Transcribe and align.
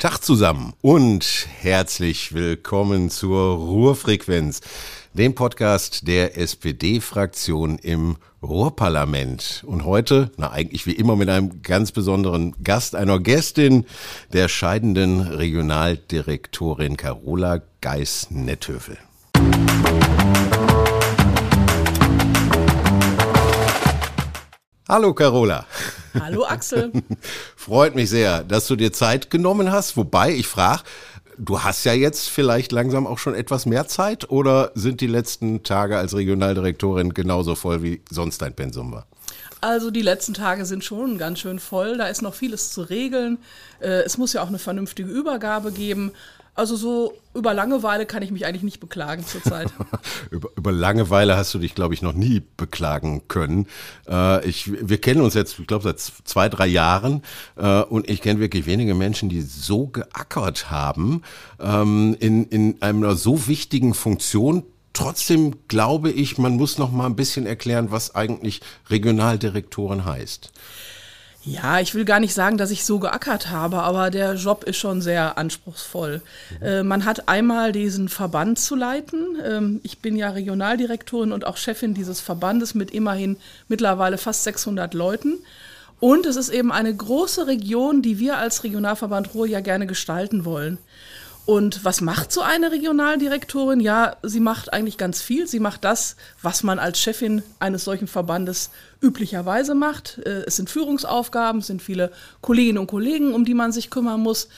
Tag 0.00 0.20
zusammen 0.20 0.72
und 0.80 1.46
herzlich 1.60 2.32
willkommen 2.32 3.10
zur 3.10 3.56
Ruhrfrequenz, 3.58 4.62
dem 5.12 5.34
Podcast 5.34 6.08
der 6.08 6.38
SPD-Fraktion 6.38 7.76
im 7.76 8.16
Ruhrparlament. 8.42 9.62
Und 9.66 9.84
heute, 9.84 10.30
na 10.38 10.52
eigentlich 10.52 10.86
wie 10.86 10.92
immer 10.92 11.16
mit 11.16 11.28
einem 11.28 11.60
ganz 11.60 11.92
besonderen 11.92 12.54
Gast, 12.64 12.94
einer 12.94 13.20
Gästin, 13.20 13.84
der 14.32 14.48
scheidenden 14.48 15.20
Regionaldirektorin 15.20 16.96
Carola 16.96 17.60
Geis-Netthöfel. 17.82 18.96
Hallo 24.88 25.12
Carola. 25.12 25.66
Hallo 26.18 26.44
Axel. 26.44 26.92
Freut 27.56 27.94
mich 27.94 28.10
sehr, 28.10 28.42
dass 28.44 28.66
du 28.66 28.76
dir 28.76 28.92
Zeit 28.92 29.30
genommen 29.30 29.70
hast. 29.70 29.96
Wobei 29.96 30.32
ich 30.32 30.46
frage, 30.46 30.82
du 31.38 31.62
hast 31.62 31.84
ja 31.84 31.92
jetzt 31.92 32.28
vielleicht 32.28 32.72
langsam 32.72 33.06
auch 33.06 33.18
schon 33.18 33.34
etwas 33.34 33.66
mehr 33.66 33.86
Zeit 33.86 34.30
oder 34.30 34.72
sind 34.74 35.00
die 35.00 35.06
letzten 35.06 35.62
Tage 35.62 35.96
als 35.96 36.14
Regionaldirektorin 36.14 37.14
genauso 37.14 37.54
voll 37.54 37.82
wie 37.82 38.02
sonst 38.10 38.42
dein 38.42 38.54
Pensum 38.54 38.92
war? 38.92 39.06
Also 39.60 39.90
die 39.90 40.02
letzten 40.02 40.32
Tage 40.32 40.64
sind 40.64 40.84
schon 40.84 41.18
ganz 41.18 41.40
schön 41.40 41.58
voll. 41.58 41.98
Da 41.98 42.06
ist 42.06 42.22
noch 42.22 42.34
vieles 42.34 42.72
zu 42.72 42.82
regeln. 42.82 43.38
Äh, 43.80 44.02
es 44.04 44.16
muss 44.16 44.32
ja 44.32 44.42
auch 44.42 44.48
eine 44.48 44.58
vernünftige 44.58 45.10
Übergabe 45.10 45.70
geben. 45.70 46.12
Also 46.60 46.76
so 46.76 47.14
über 47.32 47.54
Langeweile 47.54 48.04
kann 48.04 48.22
ich 48.22 48.30
mich 48.30 48.44
eigentlich 48.44 48.62
nicht 48.62 48.80
beklagen 48.80 49.24
zurzeit. 49.24 49.72
über, 50.30 50.50
über 50.56 50.72
Langeweile 50.72 51.38
hast 51.38 51.54
du 51.54 51.58
dich, 51.58 51.74
glaube 51.74 51.94
ich, 51.94 52.02
noch 52.02 52.12
nie 52.12 52.42
beklagen 52.58 53.22
können. 53.28 53.66
Äh, 54.06 54.46
ich, 54.46 54.70
wir 54.70 55.00
kennen 55.00 55.22
uns 55.22 55.32
jetzt, 55.32 55.58
ich 55.58 55.66
glaube, 55.66 55.84
seit 55.84 55.98
zwei, 56.00 56.50
drei 56.50 56.66
Jahren 56.66 57.22
äh, 57.56 57.80
und 57.80 58.10
ich 58.10 58.20
kenne 58.20 58.40
wirklich 58.40 58.66
wenige 58.66 58.94
Menschen, 58.94 59.30
die 59.30 59.40
so 59.40 59.86
geackert 59.86 60.70
haben 60.70 61.22
ähm, 61.60 62.14
in, 62.20 62.44
in 62.48 62.82
einer 62.82 63.14
so 63.14 63.46
wichtigen 63.46 63.94
Funktion. 63.94 64.62
Trotzdem 64.92 65.66
glaube 65.66 66.10
ich, 66.10 66.36
man 66.36 66.56
muss 66.56 66.76
noch 66.76 66.92
mal 66.92 67.06
ein 67.06 67.16
bisschen 67.16 67.46
erklären, 67.46 67.90
was 67.90 68.14
eigentlich 68.14 68.60
Regionaldirektoren 68.90 70.04
heißt. 70.04 70.52
Ja, 71.42 71.80
ich 71.80 71.94
will 71.94 72.04
gar 72.04 72.20
nicht 72.20 72.34
sagen, 72.34 72.58
dass 72.58 72.70
ich 72.70 72.84
so 72.84 72.98
geackert 72.98 73.48
habe, 73.48 73.78
aber 73.78 74.10
der 74.10 74.34
Job 74.34 74.64
ist 74.64 74.76
schon 74.76 75.00
sehr 75.00 75.38
anspruchsvoll. 75.38 76.20
Mhm. 76.60 76.66
Äh, 76.66 76.82
man 76.82 77.04
hat 77.06 77.28
einmal 77.28 77.72
diesen 77.72 78.10
Verband 78.10 78.58
zu 78.58 78.76
leiten. 78.76 79.38
Ähm, 79.42 79.80
ich 79.82 80.00
bin 80.00 80.16
ja 80.16 80.30
Regionaldirektorin 80.30 81.32
und 81.32 81.46
auch 81.46 81.56
Chefin 81.56 81.94
dieses 81.94 82.20
Verbandes 82.20 82.74
mit 82.74 82.90
immerhin 82.90 83.38
mittlerweile 83.68 84.18
fast 84.18 84.44
600 84.44 84.92
Leuten. 84.92 85.38
Und 85.98 86.26
es 86.26 86.36
ist 86.36 86.50
eben 86.50 86.72
eine 86.72 86.94
große 86.94 87.46
Region, 87.46 88.02
die 88.02 88.18
wir 88.18 88.38
als 88.38 88.64
Regionalverband 88.64 89.34
Ruhr 89.34 89.46
ja 89.46 89.60
gerne 89.60 89.86
gestalten 89.86 90.44
wollen. 90.44 90.78
Und 91.50 91.84
was 91.84 92.00
macht 92.00 92.30
so 92.30 92.42
eine 92.42 92.70
Regionaldirektorin? 92.70 93.80
Ja, 93.80 94.14
sie 94.22 94.38
macht 94.38 94.72
eigentlich 94.72 94.98
ganz 94.98 95.20
viel. 95.20 95.48
Sie 95.48 95.58
macht 95.58 95.82
das, 95.82 96.14
was 96.42 96.62
man 96.62 96.78
als 96.78 97.00
Chefin 97.00 97.42
eines 97.58 97.82
solchen 97.82 98.06
Verbandes 98.06 98.70
üblicherweise 99.02 99.74
macht. 99.74 100.18
Äh, 100.24 100.44
es 100.46 100.54
sind 100.54 100.70
Führungsaufgaben, 100.70 101.60
es 101.60 101.66
sind 101.66 101.82
viele 101.82 102.12
Kolleginnen 102.40 102.78
und 102.78 102.86
Kollegen, 102.86 103.34
um 103.34 103.44
die 103.44 103.54
man 103.54 103.72
sich 103.72 103.90
kümmern 103.90 104.20
muss. 104.20 104.48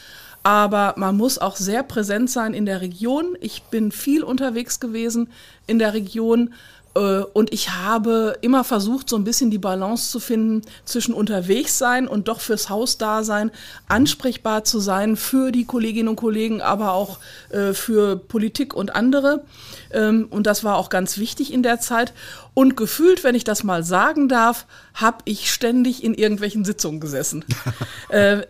Aber 0.42 0.92
man 0.98 1.16
muss 1.16 1.38
auch 1.38 1.56
sehr 1.56 1.82
präsent 1.82 2.28
sein 2.28 2.52
in 2.52 2.66
der 2.66 2.82
Region. 2.82 3.38
Ich 3.40 3.62
bin 3.62 3.90
viel 3.90 4.22
unterwegs 4.22 4.78
gewesen 4.78 5.30
in 5.66 5.78
der 5.78 5.94
Region 5.94 6.52
und 6.94 7.52
ich 7.52 7.70
habe 7.70 8.36
immer 8.42 8.64
versucht, 8.64 9.08
so 9.08 9.16
ein 9.16 9.24
bisschen 9.24 9.50
die 9.50 9.58
Balance 9.58 10.10
zu 10.10 10.20
finden 10.20 10.62
zwischen 10.84 11.14
unterwegs 11.14 11.78
sein 11.78 12.06
und 12.06 12.28
doch 12.28 12.40
fürs 12.40 12.68
Haus 12.68 12.98
da 12.98 13.24
sein, 13.24 13.50
ansprechbar 13.88 14.64
zu 14.64 14.78
sein 14.78 15.16
für 15.16 15.52
die 15.52 15.64
Kolleginnen 15.64 16.08
und 16.08 16.16
Kollegen, 16.16 16.60
aber 16.60 16.92
auch 16.92 17.18
äh, 17.50 17.72
für 17.72 18.16
Politik 18.16 18.74
und 18.74 18.94
andere. 18.94 19.44
Ähm, 19.90 20.26
und 20.30 20.46
das 20.46 20.64
war 20.64 20.76
auch 20.76 20.90
ganz 20.90 21.16
wichtig 21.16 21.52
in 21.52 21.62
der 21.62 21.80
Zeit. 21.80 22.12
Und 22.54 22.76
gefühlt, 22.76 23.24
wenn 23.24 23.34
ich 23.34 23.44
das 23.44 23.64
mal 23.64 23.82
sagen 23.82 24.28
darf, 24.28 24.66
habe 24.94 25.18
ich 25.24 25.50
ständig 25.50 26.04
in 26.04 26.12
irgendwelchen 26.12 26.64
Sitzungen 26.64 27.00
gesessen. 27.00 27.44
äh, 28.10 28.42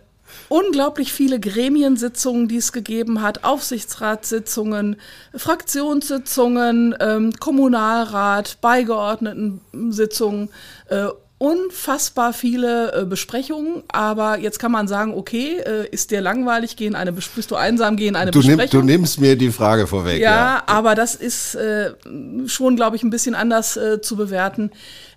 unglaublich 0.49 1.13
viele 1.13 1.39
Gremiensitzungen, 1.39 2.47
die 2.47 2.57
es 2.57 2.71
gegeben 2.71 3.21
hat, 3.21 3.43
Aufsichtsratssitzungen, 3.43 4.97
Fraktionssitzungen, 5.35 6.95
ähm, 6.99 7.33
Kommunalrat, 7.39 8.57
Beigeordnetensitzungen, 8.61 10.49
äh, 10.89 11.07
unfassbar 11.43 12.31
viele 12.31 12.93
äh, 12.93 13.05
Besprechungen, 13.05 13.83
aber 13.89 14.39
jetzt 14.39 14.59
kann 14.59 14.71
man 14.71 14.87
sagen, 14.87 15.13
okay, 15.13 15.57
äh, 15.57 15.89
ist 15.91 16.11
dir 16.11 16.21
langweilig, 16.21 16.77
gehen 16.77 16.95
eine 16.95 17.11
bist 17.11 17.51
du 17.51 17.55
einsam, 17.55 17.97
gehen 17.97 18.15
eine 18.15 18.31
du 18.31 18.39
Besprechung. 18.39 18.79
Nimm, 18.85 18.87
du 18.87 18.93
nimmst 18.93 19.19
mir 19.19 19.35
die 19.35 19.51
Frage 19.51 19.85
vorweg. 19.85 20.21
Ja, 20.21 20.29
ja. 20.29 20.63
aber 20.67 20.95
das 20.95 21.15
ist 21.15 21.55
äh, 21.55 21.91
schon, 22.45 22.77
glaube 22.77 22.95
ich, 22.95 23.03
ein 23.03 23.09
bisschen 23.09 23.35
anders 23.35 23.75
äh, 23.75 23.99
zu 23.99 24.15
bewerten. 24.15 24.71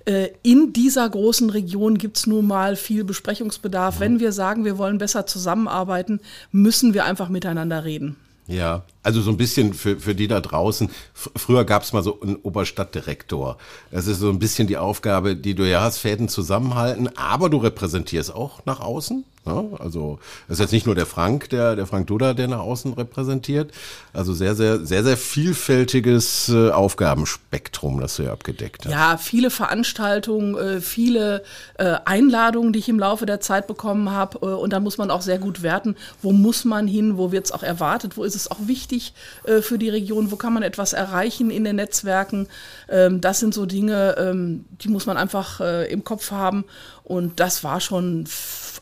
Äh, 0.04 0.30
in 0.42 0.72
dieser 0.72 1.08
großen 1.08 1.48
Region 1.48 1.96
gibt 1.96 2.16
es 2.16 2.26
nun 2.26 2.44
mal 2.48 2.74
viel 2.74 3.04
Besprechungsbedarf. 3.04 4.00
Mhm. 4.00 4.00
Wenn 4.00 4.20
wir 4.20 4.32
sagen, 4.32 4.64
wir 4.64 4.78
wollen 4.78 4.98
besser 4.98 5.26
zusammenarbeiten, 5.26 6.18
müssen 6.50 6.92
wir 6.92 7.04
einfach 7.04 7.28
miteinander 7.28 7.84
reden. 7.84 8.16
Ja, 8.48 8.84
also 9.02 9.20
so 9.22 9.30
ein 9.30 9.36
bisschen 9.36 9.74
für, 9.74 9.98
für 9.98 10.14
die 10.14 10.28
da 10.28 10.40
draußen. 10.40 10.88
Früher 11.14 11.64
gab 11.64 11.82
es 11.82 11.92
mal 11.92 12.02
so 12.02 12.20
einen 12.20 12.36
Oberstadtdirektor. 12.36 13.58
Das 13.90 14.06
ist 14.06 14.20
so 14.20 14.30
ein 14.30 14.38
bisschen 14.38 14.68
die 14.68 14.76
Aufgabe, 14.76 15.34
die 15.34 15.54
du 15.54 15.68
ja 15.68 15.80
hast, 15.80 15.98
Fäden 15.98 16.28
zusammenhalten, 16.28 17.08
aber 17.16 17.50
du 17.50 17.58
repräsentierst 17.58 18.32
auch 18.32 18.64
nach 18.64 18.80
außen. 18.80 19.24
Ja, 19.46 19.64
also 19.78 20.18
es 20.48 20.54
ist 20.54 20.58
jetzt 20.58 20.72
nicht 20.72 20.86
nur 20.86 20.96
der 20.96 21.06
Frank, 21.06 21.50
der, 21.50 21.76
der 21.76 21.86
Frank 21.86 22.08
Duda, 22.08 22.34
der 22.34 22.48
nach 22.48 22.58
außen 22.58 22.94
repräsentiert. 22.94 23.70
Also 24.12 24.34
sehr, 24.34 24.56
sehr, 24.56 24.84
sehr, 24.84 25.04
sehr 25.04 25.16
vielfältiges 25.16 26.48
äh, 26.48 26.70
Aufgabenspektrum, 26.70 28.00
das 28.00 28.16
du 28.16 28.24
ja 28.24 28.32
abgedeckt 28.32 28.86
hast. 28.86 28.92
Ja, 28.92 29.16
viele 29.18 29.50
Veranstaltungen, 29.50 30.56
äh, 30.56 30.80
viele 30.80 31.44
äh, 31.78 31.94
Einladungen, 32.04 32.72
die 32.72 32.80
ich 32.80 32.88
im 32.88 32.98
Laufe 32.98 33.24
der 33.24 33.40
Zeit 33.40 33.68
bekommen 33.68 34.10
habe. 34.10 34.38
Und 34.38 34.72
da 34.72 34.80
muss 34.80 34.98
man 34.98 35.12
auch 35.12 35.22
sehr 35.22 35.38
gut 35.38 35.62
werten, 35.62 35.94
wo 36.22 36.32
muss 36.32 36.64
man 36.64 36.88
hin, 36.88 37.16
wo 37.16 37.30
wird 37.30 37.44
es 37.44 37.52
auch 37.52 37.62
erwartet, 37.62 38.16
wo 38.16 38.24
ist 38.24 38.34
es 38.34 38.50
auch 38.50 38.58
wichtig 38.66 39.14
für 39.60 39.78
die 39.78 39.88
Region, 39.88 40.30
wo 40.30 40.36
kann 40.36 40.52
man 40.52 40.62
etwas 40.62 40.92
erreichen 40.92 41.50
in 41.50 41.64
den 41.64 41.76
Netzwerken. 41.76 42.48
Ähm, 42.88 43.20
das 43.20 43.40
sind 43.40 43.54
so 43.54 43.66
Dinge, 43.66 44.16
ähm, 44.18 44.64
die 44.82 44.88
muss 44.88 45.06
man 45.06 45.16
einfach 45.16 45.60
im 45.60 46.04
Kopf 46.04 46.30
haben. 46.30 46.64
Und 47.06 47.38
das 47.38 47.62
war 47.62 47.80
schon 47.80 48.24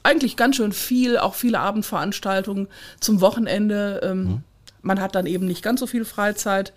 eigentlich 0.03 0.37
ganz 0.37 0.57
schön 0.57 0.73
viel, 0.73 1.19
auch 1.19 1.35
viele 1.35 1.61
Abendveranstaltungen 1.61 2.69
zum 2.99 3.21
Wochenende. 3.21 4.01
Ähm, 4.03 4.25
mhm. 4.25 4.43
Man 4.81 4.99
hat 4.99 5.15
dann 5.15 5.27
eben 5.27 5.45
nicht 5.47 5.63
ganz 5.63 5.81
so 5.81 5.87
viel 5.87 6.07
Freizeit, 6.07 6.73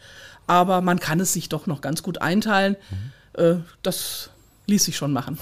aber 0.45 0.81
man 0.81 0.99
kann 0.99 1.21
es 1.21 1.31
sich 1.31 1.47
doch 1.47 1.65
noch 1.65 1.79
ganz 1.79 2.03
gut 2.03 2.21
einteilen. 2.21 2.75
Mhm. 2.89 3.41
Äh, 3.41 3.55
das 3.81 4.29
ließ 4.65 4.83
sich 4.83 4.97
schon 4.97 5.13
machen. 5.13 5.39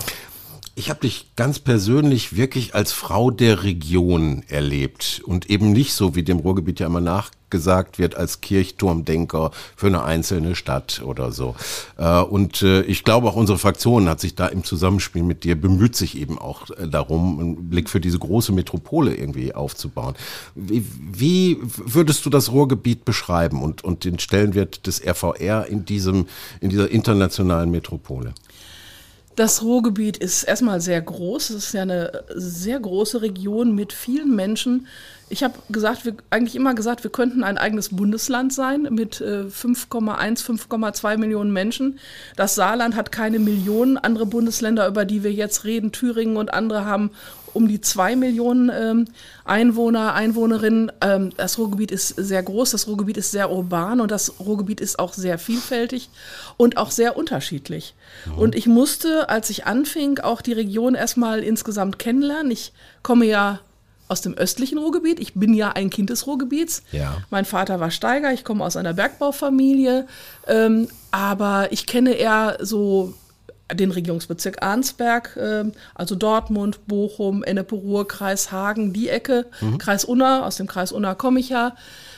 Ich 0.77 0.89
habe 0.89 0.99
dich 0.99 1.27
ganz 1.37 1.59
persönlich 1.59 2.35
wirklich 2.35 2.75
als 2.75 2.91
Frau 2.91 3.31
der 3.31 3.63
Region 3.63 4.43
erlebt 4.49 5.21
und 5.25 5.49
eben 5.49 5.71
nicht 5.71 5.93
so, 5.93 6.15
wie 6.15 6.23
dem 6.23 6.39
Ruhrgebiet 6.39 6.81
ja 6.81 6.87
immer 6.87 6.99
nachgesagt 6.99 7.97
wird, 7.97 8.15
als 8.15 8.41
Kirchturmdenker 8.41 9.51
für 9.77 9.87
eine 9.87 10.03
einzelne 10.03 10.53
Stadt 10.53 11.01
oder 11.05 11.31
so. 11.31 11.55
Äh, 11.97 12.19
und 12.19 12.61
äh, 12.61 12.81
ich 12.81 13.05
glaube, 13.05 13.29
auch 13.29 13.37
unsere 13.37 13.57
Fraktion 13.57 14.09
hat 14.09 14.19
sich 14.19 14.35
da 14.35 14.47
im 14.47 14.65
Zusammenspiel 14.65 15.23
mit 15.23 15.45
dir 15.45 15.55
bemüht 15.55 15.95
sich 15.95 16.17
eben 16.17 16.37
auch 16.37 16.69
äh, 16.71 16.89
darum, 16.89 17.39
einen 17.39 17.69
Blick 17.69 17.89
für 17.89 18.01
diese 18.01 18.19
große 18.19 18.51
Metropole 18.51 19.15
irgendwie 19.15 19.55
aufzubauen. 19.55 20.15
Wie, 20.55 20.85
wie 20.99 21.57
würdest 21.61 22.25
du 22.25 22.29
das 22.29 22.51
Ruhrgebiet 22.51 23.05
beschreiben 23.05 23.63
und, 23.63 23.85
und 23.85 24.03
den 24.03 24.19
Stellenwert 24.19 24.85
des 24.87 25.01
RVR 25.01 25.67
in 25.67 25.85
diesem, 25.85 26.27
in 26.59 26.69
dieser 26.69 26.91
internationalen 26.91 27.71
Metropole? 27.71 28.33
Das 29.35 29.63
Ruhrgebiet 29.63 30.15
ist 30.17 30.43
erstmal 30.43 30.79
sehr 30.79 31.01
groß. 31.01 31.49
Es 31.49 31.65
ist 31.65 31.73
ja 31.73 31.81
eine 31.81 32.23
sehr 32.33 32.79
große 32.79 33.21
Region 33.21 33.75
mit 33.75 33.91
vielen 33.91 34.33
Menschen. 34.33 34.87
Ich 35.27 35.43
habe 35.43 35.55
gesagt, 35.69 36.05
wir, 36.05 36.15
eigentlich 36.29 36.55
immer 36.55 36.73
gesagt, 36.73 37.03
wir 37.03 37.11
könnten 37.11 37.43
ein 37.43 37.57
eigenes 37.57 37.89
Bundesland 37.89 38.53
sein 38.53 38.83
mit 38.91 39.19
äh, 39.19 39.45
5,1, 39.49 40.45
5,2 40.45 41.17
Millionen 41.17 41.51
Menschen. 41.51 41.99
Das 42.37 42.55
Saarland 42.55 42.95
hat 42.95 43.11
keine 43.11 43.39
Millionen. 43.39 43.97
Andere 43.97 44.25
Bundesländer, 44.25 44.87
über 44.87 45.03
die 45.03 45.23
wir 45.23 45.33
jetzt 45.33 45.65
reden, 45.65 45.91
Thüringen 45.91 46.37
und 46.37 46.53
andere 46.53 46.85
haben 46.85 47.11
um 47.55 47.67
die 47.67 47.81
zwei 47.81 48.15
Millionen 48.15 48.69
ähm, 48.73 49.05
Einwohner, 49.45 50.13
Einwohnerinnen. 50.13 50.91
Ähm, 51.01 51.31
das 51.37 51.57
Ruhrgebiet 51.57 51.91
ist 51.91 52.09
sehr 52.09 52.43
groß, 52.43 52.71
das 52.71 52.87
Ruhrgebiet 52.87 53.17
ist 53.17 53.31
sehr 53.31 53.49
urban 53.51 54.01
und 54.01 54.11
das 54.11 54.39
Ruhrgebiet 54.39 54.81
ist 54.81 54.99
auch 54.99 55.13
sehr 55.13 55.39
vielfältig 55.39 56.09
und 56.57 56.77
auch 56.77 56.91
sehr 56.91 57.17
unterschiedlich. 57.17 57.95
Mhm. 58.25 58.37
Und 58.37 58.55
ich 58.55 58.67
musste, 58.67 59.29
als 59.29 59.49
ich 59.49 59.65
anfing, 59.65 60.19
auch 60.19 60.41
die 60.41 60.53
Region 60.53 60.95
erstmal 60.95 61.39
insgesamt 61.39 61.97
kennenlernen. 61.97 62.51
Ich 62.51 62.73
komme 63.01 63.25
ja 63.25 63.59
aus 64.07 64.21
dem 64.21 64.35
östlichen 64.35 64.77
Ruhrgebiet. 64.77 65.19
Ich 65.19 65.33
bin 65.33 65.53
ja 65.53 65.71
ein 65.71 65.89
Kind 65.89 66.09
des 66.09 66.27
Ruhrgebiets. 66.27 66.83
Ja. 66.91 67.17
Mein 67.29 67.45
Vater 67.45 67.79
war 67.79 67.89
Steiger, 67.89 68.31
ich 68.33 68.43
komme 68.43 68.63
aus 68.63 68.75
einer 68.75 68.93
Bergbaufamilie. 68.93 70.07
Ähm, 70.47 70.89
aber 71.11 71.71
ich 71.71 71.87
kenne 71.87 72.11
eher 72.11 72.57
so 72.61 73.13
den 73.73 73.91
Regierungsbezirk 73.91 74.61
Arnsberg, 74.61 75.35
äh, 75.37 75.65
also 75.95 76.15
Dortmund, 76.15 76.87
Bochum, 76.87 77.43
Ennepe-Ruhr, 77.43 78.07
Kreis 78.07 78.51
Hagen, 78.51 78.93
die 78.93 79.09
Ecke, 79.09 79.47
mhm. 79.61 79.77
Kreis 79.77 80.05
Unna, 80.05 80.45
aus 80.45 80.57
dem 80.57 80.67
Kreis 80.67 80.91
Unna 80.91 81.15
komme 81.15 81.39
ich 81.39 81.49
ja. 81.49 81.75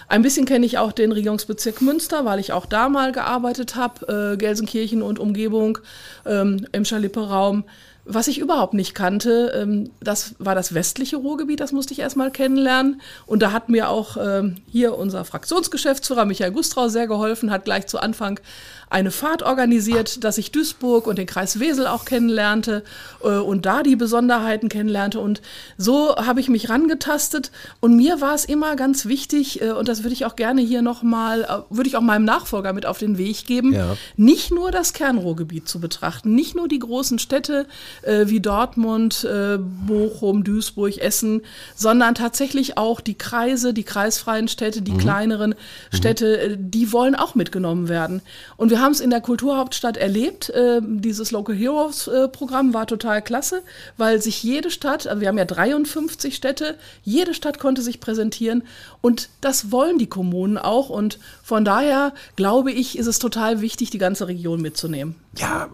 Ein 0.10 0.22
bisschen 0.22 0.46
kenne 0.46 0.66
ich 0.66 0.78
auch 0.78 0.94
den 0.94 1.12
Regierungsbezirk 1.12 1.82
Münster, 1.82 2.24
weil 2.24 2.40
ich 2.40 2.54
auch 2.54 2.66
da 2.66 2.88
mal 2.88 3.12
gearbeitet 3.12 3.76
habe, 3.76 4.34
äh, 4.34 4.38
Gelsenkirchen 4.38 5.02
und 5.02 5.20
Umgebung, 5.20 5.80
ähm, 6.26 6.66
im 6.72 6.86
Schalippe-Raum. 6.86 7.66
Was 8.10 8.30
ich 8.30 8.40
überhaupt 8.40 8.74
nicht 8.74 8.96
kannte, 8.96 9.52
ähm, 9.54 9.90
das 10.00 10.36
war 10.40 10.56
das 10.56 10.74
westliche 10.74 11.18
Ruhrgebiet, 11.18 11.60
das 11.60 11.74
musste 11.74 11.92
ich 11.92 12.00
erstmal 12.00 12.32
kennenlernen. 12.32 13.02
Und 13.26 13.42
da 13.42 13.52
hat 13.52 13.68
mir 13.68 13.90
auch 13.90 14.16
ähm, 14.18 14.56
hier 14.72 14.98
unser 14.98 15.26
Fraktionsgeschäftsführer 15.26 16.24
Michael 16.24 16.54
Gustrau 16.54 16.88
sehr 16.88 17.08
geholfen, 17.08 17.52
hat 17.52 17.66
gleich 17.66 17.88
zu 17.88 18.00
Anfang 18.00 18.40
eine 18.90 19.12
Fahrt 19.12 19.44
organisiert, 19.44 20.24
dass 20.24 20.38
ich 20.38 20.52
Duisburg 20.52 21.08
und 21.08 21.18
den 21.18 21.26
Kreis 21.26 21.60
Wesel 21.60 21.88
auch 21.88 22.06
kennenlernte 22.06 22.84
äh, 23.22 23.28
und 23.28 23.66
da 23.66 23.84
die 23.84 23.96
Besonderheiten 23.96 24.70
kennenlernte. 24.70 25.20
Und 25.20 25.42
so 25.78 26.16
habe 26.16 26.40
ich 26.40 26.48
mich 26.48 26.70
rangetastet. 26.70 27.52
Und 27.82 27.98
mir 27.98 28.22
war 28.22 28.34
es 28.34 28.46
immer 28.46 28.76
ganz 28.76 29.06
wichtig, 29.06 29.62
äh, 29.62 29.72
und 29.72 29.90
das 29.90 30.04
würde 30.04 30.14
ich 30.14 30.26
auch 30.26 30.36
gerne 30.36 30.62
hier 30.62 30.82
nochmal, 30.82 31.44
äh, 31.44 31.76
würde 31.76 31.90
ich 31.90 31.98
auch 31.98 32.02
meinem 32.02 32.24
Nachfolger 32.26 32.72
mit 32.72 32.86
auf 32.86 32.98
den 32.98 33.18
Weg 33.18 33.46
geben, 33.46 33.74
ja. 33.74 33.98
nicht 34.16 34.52
nur 34.52 34.72
das 34.72 34.94
Kernruhrgebiet 34.94 35.68
zu 35.68 35.80
betrachten, 35.82 36.34
nicht 36.34 36.56
nur 36.56 36.68
die 36.68 36.80
großen 36.80 37.20
Städte 37.20 37.68
äh, 38.04 38.28
wie 38.28 38.40
Dortmund, 38.40 39.26
äh, 39.26 39.58
Bochum, 39.58 40.44
Duisburg, 40.44 40.98
Essen, 40.98 41.42
sondern 41.76 42.16
tatsächlich 42.16 42.78
auch 42.78 43.02
die 43.02 43.18
Kreise, 43.18 43.74
die 43.74 43.84
kreisfreien 43.84 44.48
Städte, 44.48 44.82
die 44.82 44.94
mhm. 44.94 44.98
kleineren 45.00 45.50
mhm. 45.52 45.96
Städte, 45.96 46.40
äh, 46.40 46.58
die 46.58 46.94
wollen 46.94 47.16
auch 47.16 47.36
mitgenommen 47.36 47.90
werden. 47.90 48.22
Und 48.56 48.70
wir 48.70 48.77
wir 48.78 48.84
haben 48.84 48.92
es 48.92 49.00
in 49.00 49.10
der 49.10 49.22
Kulturhauptstadt 49.22 49.98
erlebt. 49.98 50.52
Äh, 50.52 50.82
dieses 50.84 51.32
Local 51.32 51.56
Heroes 51.56 52.08
äh, 52.08 52.28
Programm 52.28 52.76
war 52.76 52.86
total 52.86 53.24
klasse, 53.24 53.64
weil 53.98 54.22
sich 54.22 54.44
jede 54.44 54.70
Stadt, 54.70 55.08
also 55.08 55.20
wir 55.20 55.30
haben 55.30 55.38
ja 55.40 55.46
53 55.46 56.36
Städte, 56.36 56.76
jede 57.02 57.34
Stadt 57.34 57.58
konnte 57.58 57.82
sich 57.82 58.00
präsentieren 58.00 58.62
und 59.02 59.30
das 59.42 59.72
wollen 59.72 59.98
die 59.98 60.06
Kommunen 60.06 60.60
auch. 60.60 60.90
Und 60.90 61.18
von 61.42 61.66
daher 61.66 62.14
glaube 62.36 62.72
ich, 62.72 63.00
ist 63.00 63.08
es 63.08 63.18
total 63.18 63.62
wichtig, 63.62 63.90
die 63.90 63.98
ganze 63.98 64.28
Region 64.28 64.62
mitzunehmen. 64.62 65.16
Ja, 65.40 65.70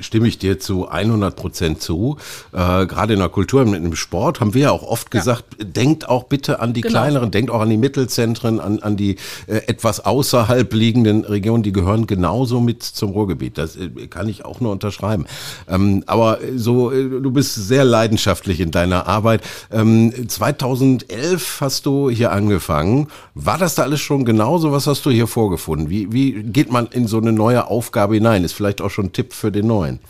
stimme 0.00 0.28
ich 0.28 0.38
dir 0.38 0.58
zu 0.58 0.88
100 0.88 1.34
Prozent 1.36 1.82
zu. 1.82 2.16
Äh, 2.52 2.86
Gerade 2.86 3.14
in 3.14 3.20
der 3.20 3.28
Kultur, 3.28 3.62
im 3.62 3.94
Sport 3.94 4.40
haben 4.40 4.54
wir 4.54 4.62
ja 4.62 4.70
auch 4.70 4.82
oft 4.82 5.10
gesagt, 5.10 5.44
ja. 5.58 5.64
denkt 5.64 6.08
auch 6.08 6.24
bitte 6.24 6.60
an 6.60 6.72
die 6.72 6.80
genau. 6.80 6.92
kleineren, 6.92 7.30
denkt 7.30 7.50
auch 7.50 7.60
an 7.60 7.70
die 7.70 7.76
Mittelzentren, 7.76 8.60
an, 8.60 8.80
an 8.80 8.96
die 8.96 9.16
äh, 9.46 9.58
etwas 9.66 10.04
außerhalb 10.04 10.72
liegenden 10.72 11.24
Regionen, 11.24 11.62
die 11.62 11.72
gehören 11.72 12.06
genauso 12.28 12.60
mit 12.60 12.82
zum 12.82 13.10
Ruhrgebiet. 13.10 13.56
Das 13.56 13.76
äh, 13.76 13.88
kann 14.08 14.28
ich 14.28 14.44
auch 14.44 14.60
nur 14.60 14.72
unterschreiben. 14.72 15.24
Ähm, 15.66 16.04
aber 16.06 16.38
so, 16.56 16.92
äh, 16.92 17.08
du 17.08 17.30
bist 17.30 17.54
sehr 17.54 17.84
leidenschaftlich 17.84 18.60
in 18.60 18.70
deiner 18.70 19.06
Arbeit. 19.06 19.42
Ähm, 19.72 20.12
2011 20.28 21.60
hast 21.60 21.86
du 21.86 22.10
hier 22.10 22.30
angefangen. 22.32 23.08
War 23.34 23.56
das 23.56 23.76
da 23.76 23.84
alles 23.84 24.00
schon 24.00 24.26
genauso? 24.26 24.72
Was 24.72 24.86
hast 24.86 25.06
du 25.06 25.10
hier 25.10 25.26
vorgefunden? 25.26 25.88
Wie, 25.88 26.12
wie 26.12 26.42
geht 26.42 26.70
man 26.70 26.86
in 26.88 27.06
so 27.06 27.18
eine 27.18 27.32
neue 27.32 27.66
Aufgabe 27.66 28.14
hinein? 28.14 28.44
Ist 28.44 28.52
vielleicht 28.52 28.82
auch 28.82 28.90
schon 28.90 29.06
ein 29.06 29.12
Tipp 29.12 29.32
für 29.32 29.50
den 29.50 29.66
neuen. 29.66 30.00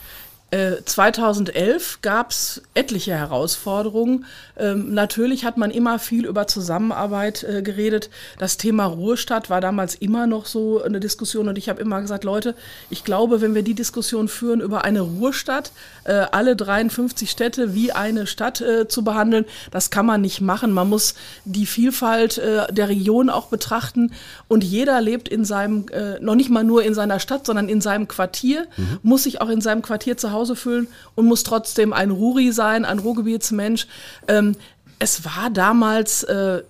2011 0.51 1.99
gab 2.01 2.31
es 2.31 2.63
etliche 2.73 3.13
Herausforderungen. 3.13 4.25
Ähm, 4.57 4.95
natürlich 4.95 5.45
hat 5.45 5.59
man 5.59 5.71
immer 5.71 5.99
viel 5.99 6.25
über 6.25 6.47
Zusammenarbeit 6.47 7.45
äh, 7.45 7.61
geredet. 7.61 8.09
Das 8.39 8.57
Thema 8.57 8.87
Ruhestadt 8.87 9.51
war 9.51 9.61
damals 9.61 9.95
immer 9.95 10.27
noch 10.27 10.47
so 10.47 10.83
eine 10.83 11.01
Diskussion 11.01 11.49
und 11.49 11.59
ich 11.59 11.69
habe 11.69 11.83
immer 11.83 12.01
gesagt, 12.01 12.25
Leute, 12.25 12.55
ich 12.89 13.05
glaube, 13.05 13.43
wenn 13.43 13.55
wir 13.55 13.63
die 13.63 13.75
Diskussion 13.75 14.27
führen 14.27 14.63
über 14.63 14.85
eine 14.85 15.03
Ruhestadt, 15.03 15.71
äh, 16.05 16.13
alle 16.13 16.57
53 16.57 17.31
Städte 17.31 17.75
wie 17.75 17.93
eine 17.93 18.27
Stadt 18.27 18.63
äh, 18.63 18.89
zu 18.89 19.05
behandeln, 19.05 19.45
das 19.71 19.91
kann 19.91 20.07
man 20.07 20.23
nicht 20.23 20.41
machen. 20.41 20.73
Man 20.73 20.89
muss 20.89 21.15
die 21.45 21.67
Vielfalt 21.67 22.39
äh, 22.39 22.73
der 22.73 22.89
Region 22.89 23.29
auch 23.29 23.49
betrachten 23.49 24.13
und 24.49 24.65
jeder 24.65 24.99
lebt 25.03 25.29
in 25.29 25.45
seinem, 25.45 25.89
äh, 25.91 26.19
noch 26.21 26.37
nicht 26.37 26.49
mal 26.49 26.65
nur 26.65 26.83
in 26.85 26.95
seiner 26.95 27.21
Stadt, 27.21 27.45
sondern 27.45 27.69
in 27.69 27.83
seinem 27.83 28.09
Quartier, 28.09 28.67
mhm. 28.79 28.99
muss 29.03 29.25
sich 29.25 29.43
auch 29.43 29.51
in 29.51 29.61
seinem 29.61 29.83
Quartier 29.83 30.17
zu 30.17 30.33
Hause 30.33 30.38
Hause 30.39 30.57
fühlen 30.57 30.89
und 31.15 31.27
muss 31.27 31.43
trotzdem 31.43 31.93
ein 31.93 32.11
Ruri 32.11 32.53
sein, 32.53 32.85
ein 32.85 32.99
Ruhrgebietsmensch. 32.99 33.87
Ähm, 34.29 34.57
es 34.99 35.25
war 35.25 35.51
damals 35.51 36.23
äh, 36.25 36.63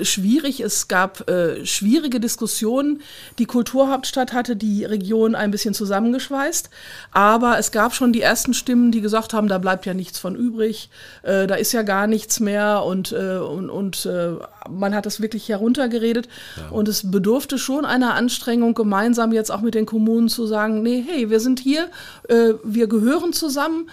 schwierig. 0.00 0.60
Es 0.60 0.88
gab 0.88 1.28
äh, 1.28 1.64
schwierige 1.64 2.20
Diskussionen. 2.20 3.02
Die 3.38 3.46
Kulturhauptstadt 3.46 4.32
hatte 4.32 4.56
die 4.56 4.84
Region 4.84 5.34
ein 5.34 5.50
bisschen 5.50 5.74
zusammengeschweißt, 5.74 6.70
aber 7.12 7.58
es 7.58 7.70
gab 7.72 7.94
schon 7.94 8.12
die 8.12 8.20
ersten 8.20 8.54
Stimmen, 8.54 8.92
die 8.92 9.00
gesagt 9.00 9.32
haben, 9.32 9.48
da 9.48 9.58
bleibt 9.58 9.86
ja 9.86 9.94
nichts 9.94 10.18
von 10.18 10.36
übrig, 10.36 10.90
äh, 11.22 11.46
da 11.46 11.54
ist 11.54 11.72
ja 11.72 11.82
gar 11.82 12.06
nichts 12.06 12.40
mehr 12.40 12.82
und, 12.84 13.12
äh, 13.12 13.38
und, 13.38 13.70
und 13.70 14.06
äh, 14.06 14.32
man 14.68 14.94
hat 14.94 15.06
das 15.06 15.20
wirklich 15.20 15.48
heruntergeredet. 15.48 16.28
Ja. 16.56 16.68
Und 16.70 16.88
es 16.88 17.10
bedurfte 17.10 17.58
schon 17.58 17.84
einer 17.84 18.14
Anstrengung, 18.14 18.74
gemeinsam 18.74 19.32
jetzt 19.32 19.50
auch 19.50 19.60
mit 19.60 19.74
den 19.74 19.86
Kommunen 19.86 20.28
zu 20.28 20.46
sagen, 20.46 20.82
nee, 20.82 21.04
hey, 21.06 21.30
wir 21.30 21.40
sind 21.40 21.60
hier, 21.60 21.88
äh, 22.28 22.54
wir 22.64 22.86
gehören 22.86 23.32
zusammen, 23.32 23.88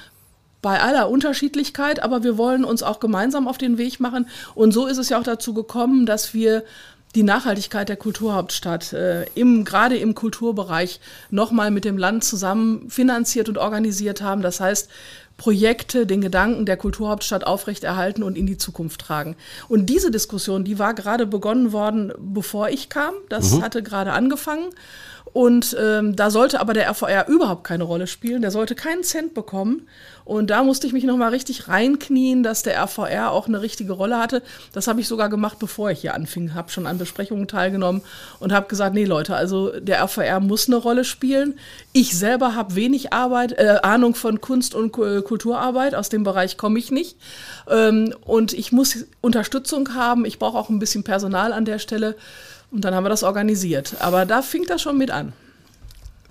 bei 0.63 0.81
aller 0.81 1.09
Unterschiedlichkeit, 1.09 2.01
aber 2.01 2.23
wir 2.23 2.37
wollen 2.39 2.63
uns 2.63 2.81
auch 2.81 2.99
gemeinsam 2.99 3.47
auf 3.47 3.59
den 3.59 3.77
Weg 3.77 3.99
machen. 3.99 4.27
Und 4.55 4.71
so 4.71 4.87
ist 4.87 4.97
es 4.97 5.09
ja 5.09 5.19
auch 5.19 5.23
dazu 5.23 5.53
gekommen, 5.53 6.07
dass 6.07 6.33
wir 6.33 6.63
die 7.15 7.21
Nachhaltigkeit 7.21 7.89
der 7.89 7.97
Kulturhauptstadt 7.97 8.93
äh, 8.93 9.25
im, 9.35 9.65
gerade 9.65 9.97
im 9.97 10.15
Kulturbereich 10.15 10.99
nochmal 11.29 11.69
mit 11.69 11.85
dem 11.85 11.97
Land 11.97 12.23
zusammen 12.23 12.89
finanziert 12.89 13.49
und 13.49 13.59
organisiert 13.59 14.21
haben. 14.21 14.41
Das 14.41 14.59
heißt, 14.59 14.89
Projekte 15.37 16.05
den 16.05 16.21
Gedanken 16.21 16.65
der 16.65 16.77
Kulturhauptstadt 16.77 17.45
aufrechterhalten 17.45 18.23
und 18.23 18.37
in 18.37 18.45
die 18.45 18.57
Zukunft 18.57 19.01
tragen. 19.01 19.35
Und 19.67 19.87
diese 19.87 20.11
Diskussion, 20.11 20.63
die 20.63 20.79
war 20.79 20.93
gerade 20.93 21.27
begonnen 21.27 21.71
worden, 21.71 22.13
bevor 22.17 22.69
ich 22.69 22.89
kam. 22.89 23.13
Das 23.29 23.51
mhm. 23.51 23.63
hatte 23.63 23.83
gerade 23.83 24.13
angefangen. 24.13 24.69
Und 25.33 25.75
ähm, 25.79 26.15
da 26.15 26.29
sollte 26.29 26.59
aber 26.59 26.73
der 26.73 26.87
RVR 26.87 27.27
überhaupt 27.27 27.63
keine 27.63 27.83
Rolle 27.83 28.05
spielen. 28.05 28.43
Der 28.43 28.51
sollte 28.51 28.75
keinen 28.75 29.03
Cent 29.03 29.33
bekommen. 29.33 29.87
Und 30.25 30.51
da 30.51 30.63
musste 30.63 30.87
ich 30.87 30.93
mich 30.93 31.03
nochmal 31.03 31.31
richtig 31.31 31.67
reinknien, 31.67 32.43
dass 32.43 32.63
der 32.63 32.81
RVR 32.81 33.31
auch 33.31 33.47
eine 33.47 33.61
richtige 33.61 33.93
Rolle 33.93 34.19
hatte. 34.19 34.41
Das 34.71 34.87
habe 34.87 35.01
ich 35.01 35.07
sogar 35.07 35.29
gemacht, 35.29 35.57
bevor 35.59 35.91
ich 35.91 36.01
hier 36.01 36.13
anfing. 36.13 36.53
Habe 36.53 36.71
schon 36.71 36.87
an 36.87 36.97
Besprechungen 36.97 37.47
teilgenommen 37.47 38.01
und 38.39 38.53
habe 38.53 38.67
gesagt, 38.67 38.93
nee 38.93 39.05
Leute, 39.05 39.35
also 39.35 39.77
der 39.79 40.01
RVR 40.03 40.39
muss 40.39 40.67
eine 40.67 40.77
Rolle 40.77 41.03
spielen. 41.03 41.55
Ich 41.91 42.17
selber 42.17 42.55
habe 42.55 42.75
wenig 42.75 43.11
Arbeit, 43.11 43.53
äh, 43.53 43.79
Ahnung 43.81 44.15
von 44.15 44.39
Kunst 44.39 44.75
und 44.75 44.91
Kulturarbeit. 44.91 45.95
Aus 45.95 46.09
dem 46.09 46.23
Bereich 46.23 46.57
komme 46.57 46.79
ich 46.79 46.91
nicht. 46.91 47.17
Ähm, 47.69 48.13
und 48.23 48.53
ich 48.53 48.71
muss 48.71 49.05
Unterstützung 49.19 49.93
haben. 49.93 50.25
Ich 50.25 50.39
brauche 50.39 50.57
auch 50.57 50.69
ein 50.69 50.79
bisschen 50.79 51.03
Personal 51.03 51.51
an 51.51 51.65
der 51.65 51.79
Stelle. 51.79 52.15
Und 52.73 52.81
dann 52.81 52.95
haben 52.95 53.05
wir 53.05 53.09
das 53.09 53.23
organisiert. 53.23 53.95
Aber 53.99 54.25
da 54.25 54.41
fing 54.41 54.65
das 54.67 54.81
schon 54.81 54.97
mit 54.97 55.11
an. 55.11 55.31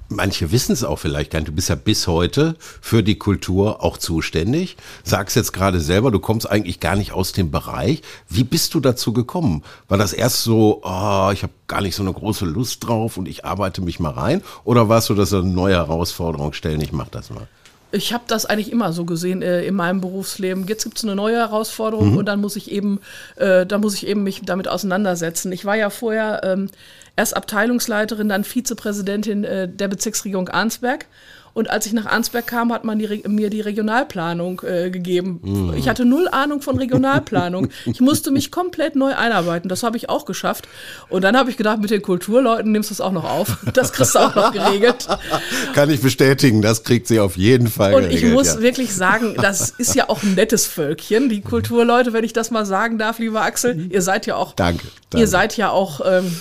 Manche 0.08 0.50
wissen 0.50 0.72
es 0.72 0.84
auch 0.84 0.98
vielleicht 0.98 1.30
gar 1.30 1.38
nicht. 1.38 1.48
Du 1.48 1.52
bist 1.52 1.70
ja 1.70 1.74
bis 1.74 2.06
heute 2.06 2.56
für 2.58 3.02
die 3.02 3.16
Kultur 3.16 3.82
auch 3.82 3.96
zuständig. 3.96 4.76
Sagst 5.04 5.36
jetzt 5.36 5.52
gerade 5.52 5.80
selber, 5.80 6.10
du 6.10 6.18
kommst 6.18 6.50
eigentlich 6.50 6.80
gar 6.80 6.96
nicht 6.96 7.12
aus 7.12 7.32
dem 7.32 7.50
Bereich. 7.50 8.02
Wie 8.28 8.44
bist 8.44 8.74
du 8.74 8.80
dazu 8.80 9.12
gekommen? 9.12 9.62
War 9.88 9.96
das 9.96 10.12
erst 10.12 10.42
so, 10.42 10.82
oh, 10.82 11.30
ich 11.32 11.44
habe 11.44 11.52
gar 11.68 11.80
nicht 11.80 11.94
so 11.94 12.02
eine 12.02 12.12
große 12.12 12.44
Lust 12.44 12.86
drauf 12.86 13.16
und 13.16 13.26
ich 13.26 13.46
arbeite 13.46 13.80
mich 13.80 14.00
mal 14.00 14.10
rein? 14.10 14.42
Oder 14.64 14.88
warst 14.88 15.08
du 15.08 15.14
das 15.14 15.32
eine 15.32 15.44
neue 15.44 15.76
Herausforderung 15.76 16.52
stellen, 16.52 16.80
ich 16.82 16.92
mach 16.92 17.08
das 17.08 17.30
mal? 17.30 17.46
Ich 17.92 18.12
habe 18.12 18.24
das 18.26 18.46
eigentlich 18.46 18.72
immer 18.72 18.92
so 18.92 19.04
gesehen 19.04 19.42
äh, 19.42 19.64
in 19.64 19.74
meinem 19.74 20.00
Berufsleben. 20.00 20.66
Jetzt 20.66 20.84
gibt 20.84 20.98
es 20.98 21.04
eine 21.04 21.14
neue 21.14 21.36
Herausforderung 21.36 22.12
mhm. 22.12 22.16
und 22.16 22.26
dann 22.26 22.40
muss 22.40 22.56
ich 22.56 22.70
eben, 22.70 23.00
äh, 23.36 23.66
da 23.66 23.78
muss 23.78 23.94
ich 23.94 24.06
eben 24.06 24.22
mich 24.22 24.40
damit 24.44 24.66
auseinandersetzen. 24.66 25.52
Ich 25.52 25.64
war 25.64 25.76
ja 25.76 25.90
vorher 25.90 26.40
ähm, 26.42 26.70
erst 27.16 27.36
Abteilungsleiterin, 27.36 28.28
dann 28.28 28.44
Vizepräsidentin 28.44 29.44
äh, 29.44 29.68
der 29.68 29.88
Bezirksregierung 29.88 30.48
Arnsberg 30.48 31.06
und 31.54 31.68
als 31.68 31.84
ich 31.86 31.92
nach 31.92 32.06
Arnsberg 32.06 32.46
kam, 32.46 32.72
hat 32.72 32.84
man 32.84 32.98
die, 32.98 33.22
mir 33.28 33.50
die 33.50 33.60
Regionalplanung 33.60 34.62
äh, 34.62 34.90
gegeben. 34.90 35.40
Mhm. 35.42 35.74
Ich 35.76 35.88
hatte 35.88 36.04
null 36.04 36.28
Ahnung 36.30 36.62
von 36.62 36.78
Regionalplanung. 36.78 37.68
ich 37.84 38.00
musste 38.00 38.30
mich 38.30 38.50
komplett 38.50 38.96
neu 38.96 39.14
einarbeiten. 39.14 39.68
Das 39.68 39.82
habe 39.82 39.98
ich 39.98 40.08
auch 40.08 40.24
geschafft. 40.24 40.66
Und 41.10 41.22
dann 41.22 41.36
habe 41.36 41.50
ich 41.50 41.58
gedacht, 41.58 41.80
mit 41.80 41.90
den 41.90 42.00
Kulturleuten 42.00 42.72
nimmst 42.72 42.88
du 42.90 42.94
es 42.94 43.00
auch 43.00 43.12
noch 43.12 43.24
auf. 43.24 43.58
Das 43.74 43.92
kriegst 43.92 44.14
du 44.14 44.20
auch 44.20 44.34
noch 44.34 44.52
geregelt. 44.52 45.06
Kann 45.74 45.90
ich 45.90 46.00
bestätigen, 46.00 46.62
das 46.62 46.84
kriegt 46.84 47.06
sie 47.06 47.20
auf 47.20 47.36
jeden 47.36 47.68
Fall. 47.68 47.94
Und 47.94 48.02
geregelt, 48.02 48.24
ich 48.24 48.32
muss 48.32 48.54
ja. 48.54 48.60
wirklich 48.60 48.94
sagen, 48.94 49.34
das 49.40 49.70
ist 49.70 49.94
ja 49.94 50.08
auch 50.08 50.22
ein 50.22 50.34
nettes 50.34 50.66
Völkchen, 50.66 51.28
die 51.28 51.42
Kulturleute, 51.42 52.12
wenn 52.12 52.24
ich 52.24 52.32
das 52.32 52.50
mal 52.50 52.64
sagen 52.64 52.98
darf, 52.98 53.18
lieber 53.18 53.42
Axel. 53.42 53.74
Mhm. 53.74 53.90
Ihr 53.90 54.02
seid 54.02 54.26
ja 54.26 54.36
auch. 54.36 54.54
Danke. 54.54 54.86
danke. 55.10 55.22
Ihr 55.22 55.28
seid 55.28 55.56
ja 55.56 55.70
auch 55.70 56.00
ähm, 56.04 56.34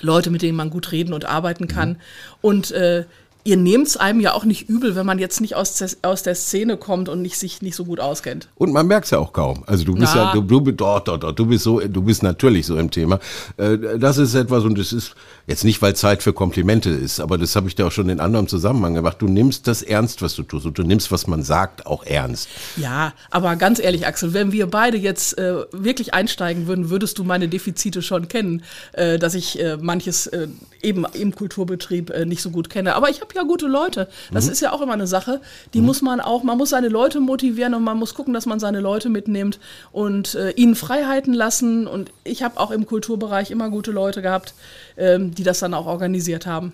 Leute, 0.00 0.30
mit 0.30 0.42
denen 0.42 0.56
man 0.56 0.70
gut 0.70 0.92
reden 0.92 1.12
und 1.12 1.24
arbeiten 1.24 1.66
kann. 1.68 1.90
Mhm. 1.90 1.96
Und 2.42 2.70
äh, 2.70 3.04
ihr 3.46 3.56
nehmt 3.56 3.86
es 3.86 3.96
einem 3.96 4.20
ja 4.20 4.32
auch 4.34 4.44
nicht 4.44 4.68
übel, 4.68 4.96
wenn 4.96 5.06
man 5.06 5.18
jetzt 5.18 5.40
nicht 5.40 5.54
aus, 5.54 5.96
aus 6.02 6.22
der 6.22 6.34
Szene 6.34 6.76
kommt 6.76 7.08
und 7.08 7.22
nicht, 7.22 7.38
sich 7.38 7.62
nicht 7.62 7.76
so 7.76 7.84
gut 7.84 8.00
auskennt. 8.00 8.48
Und 8.56 8.72
man 8.72 8.86
merkt 8.86 9.04
es 9.04 9.12
ja 9.12 9.18
auch 9.18 9.32
kaum. 9.32 9.62
Also 9.66 9.84
du 9.84 9.94
bist 9.94 10.12
Na. 10.14 10.24
ja, 10.24 10.32
du, 10.32 10.42
du, 10.42 10.72
doch, 10.72 11.00
doch, 11.00 11.16
doch, 11.16 11.32
du 11.32 11.46
bist 11.46 11.62
so, 11.62 11.80
du 11.80 12.02
bist 12.02 12.22
natürlich 12.22 12.66
so 12.66 12.76
im 12.76 12.90
Thema. 12.90 13.20
Äh, 13.56 13.98
das 13.98 14.18
ist 14.18 14.34
etwas 14.34 14.64
und 14.64 14.78
es 14.78 14.92
ist 14.92 15.14
jetzt 15.46 15.64
nicht, 15.64 15.80
weil 15.80 15.94
Zeit 15.94 16.22
für 16.22 16.32
Komplimente 16.32 16.90
ist, 16.90 17.20
aber 17.20 17.38
das 17.38 17.54
habe 17.54 17.68
ich 17.68 17.76
dir 17.76 17.86
auch 17.86 17.92
schon 17.92 18.08
in 18.08 18.18
anderem 18.18 18.48
Zusammenhang 18.48 18.94
gemacht. 18.94 19.18
Du 19.20 19.28
nimmst 19.28 19.68
das 19.68 19.82
ernst, 19.82 20.22
was 20.22 20.34
du 20.34 20.42
tust 20.42 20.66
und 20.66 20.76
du 20.76 20.82
nimmst, 20.82 21.12
was 21.12 21.28
man 21.28 21.44
sagt, 21.44 21.86
auch 21.86 22.04
ernst. 22.04 22.48
Ja, 22.76 23.12
aber 23.30 23.54
ganz 23.54 23.78
ehrlich, 23.78 24.06
Axel, 24.06 24.34
wenn 24.34 24.50
wir 24.50 24.66
beide 24.66 24.96
jetzt 24.96 25.38
äh, 25.38 25.64
wirklich 25.70 26.14
einsteigen 26.14 26.66
würden, 26.66 26.90
würdest 26.90 27.18
du 27.18 27.24
meine 27.24 27.48
Defizite 27.48 28.02
schon 28.02 28.26
kennen, 28.26 28.62
äh, 28.92 29.18
dass 29.18 29.34
ich 29.34 29.60
äh, 29.60 29.76
manches 29.76 30.26
äh, 30.26 30.48
eben 30.86 31.04
im 31.12 31.34
Kulturbetrieb 31.34 32.10
äh, 32.10 32.24
nicht 32.24 32.40
so 32.40 32.50
gut 32.50 32.70
kenne. 32.70 32.94
Aber 32.94 33.10
ich 33.10 33.20
habe 33.20 33.34
ja 33.34 33.42
gute 33.42 33.66
Leute. 33.66 34.08
Das 34.32 34.46
mhm. 34.46 34.52
ist 34.52 34.60
ja 34.60 34.72
auch 34.72 34.80
immer 34.80 34.92
eine 34.92 35.06
Sache. 35.06 35.40
Die 35.74 35.80
mhm. 35.80 35.86
muss 35.86 36.00
man 36.00 36.20
auch, 36.20 36.44
man 36.44 36.56
muss 36.56 36.70
seine 36.70 36.88
Leute 36.88 37.20
motivieren 37.20 37.74
und 37.74 37.82
man 37.82 37.98
muss 37.98 38.14
gucken, 38.14 38.32
dass 38.32 38.46
man 38.46 38.60
seine 38.60 38.80
Leute 38.80 39.08
mitnimmt 39.08 39.58
und 39.92 40.34
äh, 40.36 40.50
ihnen 40.50 40.76
Freiheiten 40.76 41.34
lassen. 41.34 41.86
Und 41.86 42.12
ich 42.24 42.42
habe 42.42 42.60
auch 42.60 42.70
im 42.70 42.86
Kulturbereich 42.86 43.50
immer 43.50 43.68
gute 43.68 43.90
Leute 43.90 44.22
gehabt, 44.22 44.54
ähm, 44.96 45.34
die 45.34 45.42
das 45.42 45.58
dann 45.58 45.74
auch 45.74 45.86
organisiert 45.86 46.46
haben. 46.46 46.72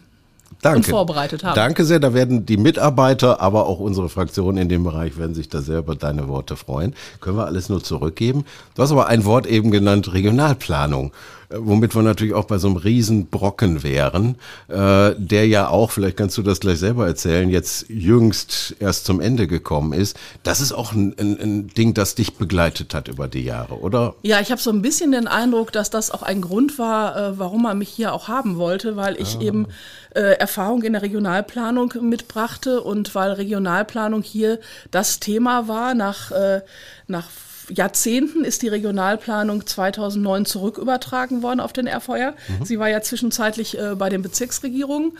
Danke. 0.61 0.79
und 0.79 0.87
vorbereitet 0.87 1.45
haben. 1.45 1.55
Danke 1.55 1.85
sehr. 1.85 1.99
Da 1.99 2.15
werden 2.15 2.45
die 2.45 2.57
Mitarbeiter, 2.57 3.41
aber 3.41 3.67
auch 3.67 3.81
unsere 3.81 4.09
Fraktionen 4.09 4.59
in 4.59 4.69
dem 4.69 4.85
Bereich 4.85 5.17
werden 5.17 5.35
sich 5.35 5.49
da 5.49 5.63
sehr 5.63 5.79
über 5.79 5.95
deine 5.95 6.29
Worte 6.29 6.57
freuen. 6.57 6.95
Können 7.21 7.37
wir 7.37 7.47
alles 7.47 7.69
nur 7.69 7.83
zurückgeben. 7.83 8.45
Du 8.75 8.83
hast 8.83 8.93
aber 8.93 9.07
ein 9.07 9.25
Wort 9.25 9.47
eben 9.47 9.71
genannt, 9.71 10.13
Regionalplanung 10.13 11.13
womit 11.57 11.95
wir 11.95 12.03
natürlich 12.03 12.35
auch 12.35 12.45
bei 12.45 12.59
so 12.59 12.69
einem 12.69 12.77
Riesenbrocken 12.77 13.83
wären, 13.83 14.37
äh, 14.69 15.15
der 15.17 15.47
ja 15.47 15.69
auch, 15.69 15.91
vielleicht 15.91 16.17
kannst 16.17 16.39
du 16.39 16.43
das 16.43 16.61
gleich 16.61 16.79
selber 16.79 17.07
erzählen, 17.07 17.51
jetzt 17.51 17.87
jüngst 17.89 18.77
erst 18.79 19.05
zum 19.05 19.21
Ende 19.21 19.47
gekommen 19.47 19.93
ist. 19.93 20.17
Das 20.43 20.61
ist 20.61 20.73
auch 20.73 20.93
ein, 20.93 21.15
ein, 21.19 21.41
ein 21.41 21.67
Ding, 21.69 21.95
das 21.95 22.15
dich 22.15 22.35
begleitet 22.35 22.95
hat 22.95 23.09
über 23.09 23.29
die 23.29 23.45
Jahre, 23.45 23.81
oder? 23.81 24.15
Ja, 24.23 24.41
ich 24.41 24.51
habe 24.51 24.61
so 24.61 24.71
ein 24.71 24.83
bisschen 24.83 25.13
den 25.13 25.29
Eindruck, 25.29 25.73
dass 25.73 25.91
das 25.91 26.11
auch 26.11 26.23
ein 26.23 26.41
Grund 26.41 26.79
war, 26.79 27.17
äh, 27.17 27.39
warum 27.39 27.63
man 27.63 27.79
mich 27.79 27.89
hier 27.89 28.13
auch 28.13 28.29
haben 28.29 28.57
wollte, 28.57 28.97
weil 28.97 29.21
ich 29.21 29.37
ah. 29.39 29.43
eben 29.43 29.67
äh, 30.15 30.21
Erfahrung 30.39 30.83
in 30.83 30.93
der 30.93 31.03
Regionalplanung 31.03 31.95
mitbrachte 32.01 32.81
und 32.81 33.15
weil 33.15 33.33
Regionalplanung 33.33 34.23
hier 34.23 34.59
das 34.91 35.21
Thema 35.21 35.69
war 35.69 35.95
nach, 35.95 36.31
äh, 36.31 36.61
nach 37.07 37.29
Jahrzehnten 37.75 38.45
ist 38.45 38.63
die 38.63 38.69
Regionalplanung 38.69 39.67
2009 39.67 40.47
zurückübertragen 40.47 41.43
worden 41.43 41.61
auf 41.61 41.73
den 41.73 41.89
RVR. 41.89 42.33
Mhm. 42.33 42.65
Sie 42.65 42.79
war 42.79 42.89
ja 42.89 43.01
zwischenzeitlich 43.01 43.79
äh, 43.79 43.95
bei 43.95 44.09
den 44.09 44.23
Bezirksregierungen. 44.23 45.13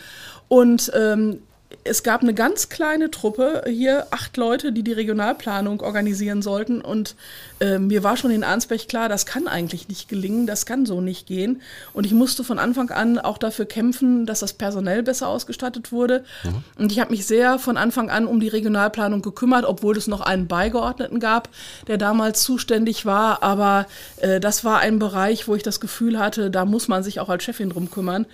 Und 0.47 0.91
ähm, 0.95 1.39
es 1.83 2.03
gab 2.03 2.21
eine 2.21 2.33
ganz 2.33 2.69
kleine 2.69 3.11
Truppe 3.11 3.63
hier, 3.67 4.07
acht 4.11 4.37
Leute, 4.37 4.71
die 4.71 4.83
die 4.83 4.93
Regionalplanung 4.93 5.81
organisieren 5.81 6.41
sollten. 6.41 6.81
Und 6.81 7.15
äh, 7.63 7.79
mir 7.79 8.03
war 8.03 8.17
schon 8.17 8.31
in 8.31 8.43
Arnsberg 8.43 8.89
klar, 8.89 9.07
das 9.07 9.25
kann 9.25 9.47
eigentlich 9.47 9.87
nicht 9.87 10.09
gelingen, 10.09 10.45
das 10.47 10.65
kann 10.65 10.85
so 10.85 10.99
nicht 10.99 11.27
gehen. 11.27 11.61
Und 11.93 12.05
ich 12.05 12.11
musste 12.11 12.43
von 12.43 12.59
Anfang 12.59 12.89
an 12.89 13.19
auch 13.19 13.37
dafür 13.37 13.65
kämpfen, 13.65 14.25
dass 14.25 14.41
das 14.41 14.53
personell 14.53 15.01
besser 15.01 15.29
ausgestattet 15.29 15.93
wurde. 15.93 16.25
Mhm. 16.43 16.63
Und 16.77 16.91
ich 16.91 16.99
habe 16.99 17.11
mich 17.11 17.25
sehr 17.25 17.59
von 17.59 17.77
Anfang 17.77 18.09
an 18.09 18.27
um 18.27 18.41
die 18.41 18.49
Regionalplanung 18.49 19.21
gekümmert, 19.21 19.63
obwohl 19.65 19.95
es 19.95 20.07
noch 20.07 20.19
einen 20.19 20.47
Beigeordneten 20.47 21.21
gab, 21.21 21.47
der 21.87 21.97
damals 21.97 22.43
zuständig 22.43 23.05
war. 23.05 23.41
Aber 23.43 23.85
äh, 24.17 24.41
das 24.41 24.65
war 24.65 24.79
ein 24.79 24.99
Bereich, 24.99 25.47
wo 25.47 25.55
ich 25.55 25.63
das 25.63 25.79
Gefühl 25.79 26.19
hatte, 26.19 26.51
da 26.51 26.65
muss 26.65 26.89
man 26.89 27.01
sich 27.01 27.21
auch 27.21 27.29
als 27.29 27.43
Chefin 27.45 27.69
drum 27.69 27.89
kümmern. 27.89 28.25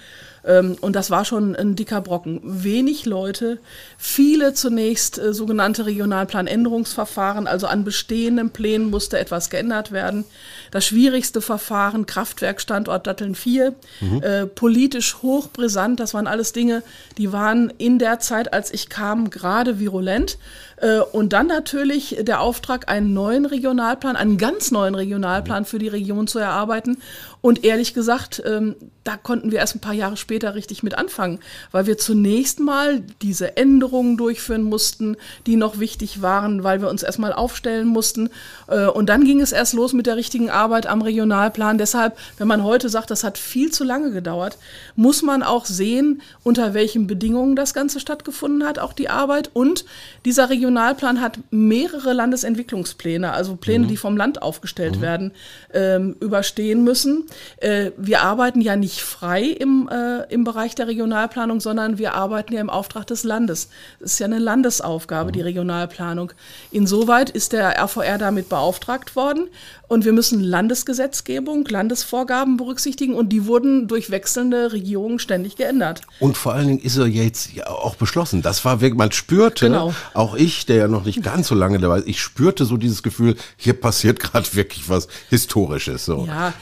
Ähm, 0.46 0.78
und 0.82 0.96
das 0.96 1.12
war 1.12 1.26
schon 1.26 1.56
ein 1.56 1.76
dicker 1.76 2.02
Brocken. 2.02 2.42
Wenig 2.44 3.06
Leute, 3.06 3.60
viele 3.98 4.54
zunächst 4.54 5.20
äh, 5.20 5.34
sogenannte 5.34 5.86
Regionalplanänderungsverfahren, 5.86 7.48
also 7.48 7.68
an 7.68 7.84
bestehenden 7.84 8.52
Plänen 8.52 8.90
musste 8.90 9.19
etwas 9.20 9.50
geändert 9.50 9.92
werden. 9.92 10.26
Das 10.72 10.86
schwierigste 10.86 11.42
Verfahren, 11.42 12.06
Kraftwerkstandort 12.06 13.08
Datteln 13.08 13.36
4, 13.36 13.76
mhm. 14.02 14.24
äh, 14.24 14.46
politisch 14.46 15.18
hochbrisant, 15.22 16.00
das 16.00 16.14
waren 16.14 16.28
alles 16.28 16.54
Dinge, 16.54 16.84
die 17.18 17.32
waren 17.32 17.72
in 17.78 18.00
der 18.00 18.20
Zeit, 18.20 18.54
als 18.54 18.74
ich 18.74 18.90
kam, 18.90 19.30
gerade 19.30 19.80
virulent. 19.80 20.38
Äh, 20.82 21.00
und 21.00 21.34
dann 21.34 21.48
natürlich 21.48 22.18
der 22.22 22.42
Auftrag, 22.42 22.90
einen 22.90 23.14
neuen 23.14 23.46
Regionalplan, 23.46 24.16
einen 24.16 24.38
ganz 24.38 24.72
neuen 24.72 24.96
Regionalplan 24.96 25.66
für 25.66 25.80
die 25.80 25.88
Region 25.88 26.28
zu 26.28 26.40
erarbeiten. 26.40 26.98
Und 27.42 27.64
ehrlich 27.64 27.94
gesagt, 27.94 28.42
ähm, 28.46 28.76
da 29.06 29.16
konnten 29.16 29.52
wir 29.52 29.60
erst 29.60 29.76
ein 29.76 29.80
paar 29.80 29.94
Jahre 29.94 30.18
später 30.18 30.56
richtig 30.56 30.84
mit 30.84 30.98
anfangen, 30.98 31.40
weil 31.72 31.88
wir 31.88 31.98
zunächst 31.98 32.60
mal 32.60 33.02
diese 33.22 33.56
Änderungen 33.56 34.18
durchführen 34.18 34.64
mussten, 34.64 35.16
die 35.48 35.56
noch 35.56 35.80
wichtig 35.80 36.22
waren, 36.22 36.64
weil 36.64 36.82
wir 36.82 36.90
uns 36.90 37.02
erstmal 37.02 37.34
aufstellen 37.34 37.88
mussten. 37.88 38.30
Äh, 38.68 38.88
und 38.88 39.08
dann 39.08 39.24
ging 39.24 39.42
es 39.42 39.52
erst 39.52 39.74
los 39.74 39.94
mit 39.94 40.06
der 40.06 40.18
richtigen 40.18 40.50
Arbeit 40.50 40.86
am 40.88 41.02
Regionalplan. 41.02 41.78
Deshalb, 41.78 42.18
wenn 42.38 42.48
man 42.48 42.64
heute 42.64 42.90
sagt, 42.90 43.10
das 43.10 43.24
hat 43.24 43.38
viel 43.38 43.72
zu 43.72 43.84
lange 43.84 44.12
gedauert, 44.12 44.58
muss 44.96 45.22
man 45.22 45.44
auch 45.44 45.66
sehen, 45.66 46.22
unter 46.44 46.74
welchen 46.74 47.08
Bedingungen 47.08 47.56
das 47.56 47.74
Ganze 47.74 48.00
stattgefunden 48.00 48.68
hat, 48.68 48.80
auch 48.80 48.94
die 48.94 49.10
Arbeit. 49.10 49.50
Und 49.54 49.86
dieser 50.26 50.50
Regionalplan 50.50 50.69
hat 50.78 51.40
mehrere 51.52 52.14
Landesentwicklungspläne, 52.14 53.32
also 53.32 53.56
Pläne, 53.56 53.86
mhm. 53.86 53.90
die 53.90 53.98
vom 53.98 54.18
Land 54.18 54.42
aufgestellt 54.42 54.98
mhm. 54.98 55.02
werden, 55.02 55.32
ähm, 55.74 56.16
überstehen 56.20 56.84
müssen. 56.84 57.26
Äh, 57.58 57.92
wir 57.98 58.22
arbeiten 58.22 58.62
ja 58.62 58.76
nicht 58.76 59.02
frei 59.02 59.44
im, 59.44 59.90
äh, 59.92 60.32
im 60.32 60.44
Bereich 60.44 60.76
der 60.76 60.88
Regionalplanung, 60.88 61.60
sondern 61.60 61.98
wir 61.98 62.14
arbeiten 62.14 62.54
ja 62.54 62.62
im 62.62 62.70
Auftrag 62.70 63.08
des 63.08 63.24
Landes. 63.24 63.70
Es 64.00 64.14
ist 64.14 64.20
ja 64.20 64.26
eine 64.26 64.40
Landesaufgabe, 64.40 65.30
mhm. 65.30 65.34
die 65.34 65.42
Regionalplanung. 65.42 66.32
Insoweit 66.72 67.30
ist 67.30 67.54
der 67.54 67.78
RVR 67.80 68.18
damit 68.18 68.50
beauftragt 68.50 69.16
worden 69.16 69.48
und 69.90 70.06
wir 70.06 70.14
müssen 70.14 70.44
Landesgesetzgebung, 70.44 71.66
Landesvorgaben 71.66 72.58
berücksichtigen 72.58 73.16
und 73.16 73.30
die 73.30 73.48
wurden 73.48 73.88
durch 73.88 74.12
wechselnde 74.12 74.72
Regierungen 74.72 75.18
ständig 75.18 75.56
geändert. 75.56 76.02
Und 76.20 76.38
vor 76.38 76.54
allen 76.54 76.68
Dingen 76.68 76.80
ist 76.80 76.98
er 76.98 77.08
jetzt 77.08 77.50
auch 77.66 77.96
beschlossen. 77.96 78.44
Das 78.44 78.64
war 78.64 78.82
wirklich, 78.82 78.98
man 78.98 79.12
spürte, 79.12 79.66
genau. 79.66 79.94
auch 80.14 80.36
ich, 80.36 80.59
der 80.66 80.76
ja 80.78 80.88
noch 80.88 81.06
nicht 81.06 81.24
ganz 81.24 81.48
so 81.48 81.56
lange 81.56 81.80
dabei 81.80 82.00
ist, 82.00 82.08
ich 82.08 82.20
spürte 82.22 82.66
so 82.66 82.78
dieses 82.78 83.04
Gefühl, 83.04 83.36
hier 83.58 83.74
passiert 83.74 84.20
gerade 84.20 84.48
wirklich 84.54 84.90
was 84.90 85.08
Historisches. 85.30 86.06
So. 86.06 86.26
Ja, 86.28 86.54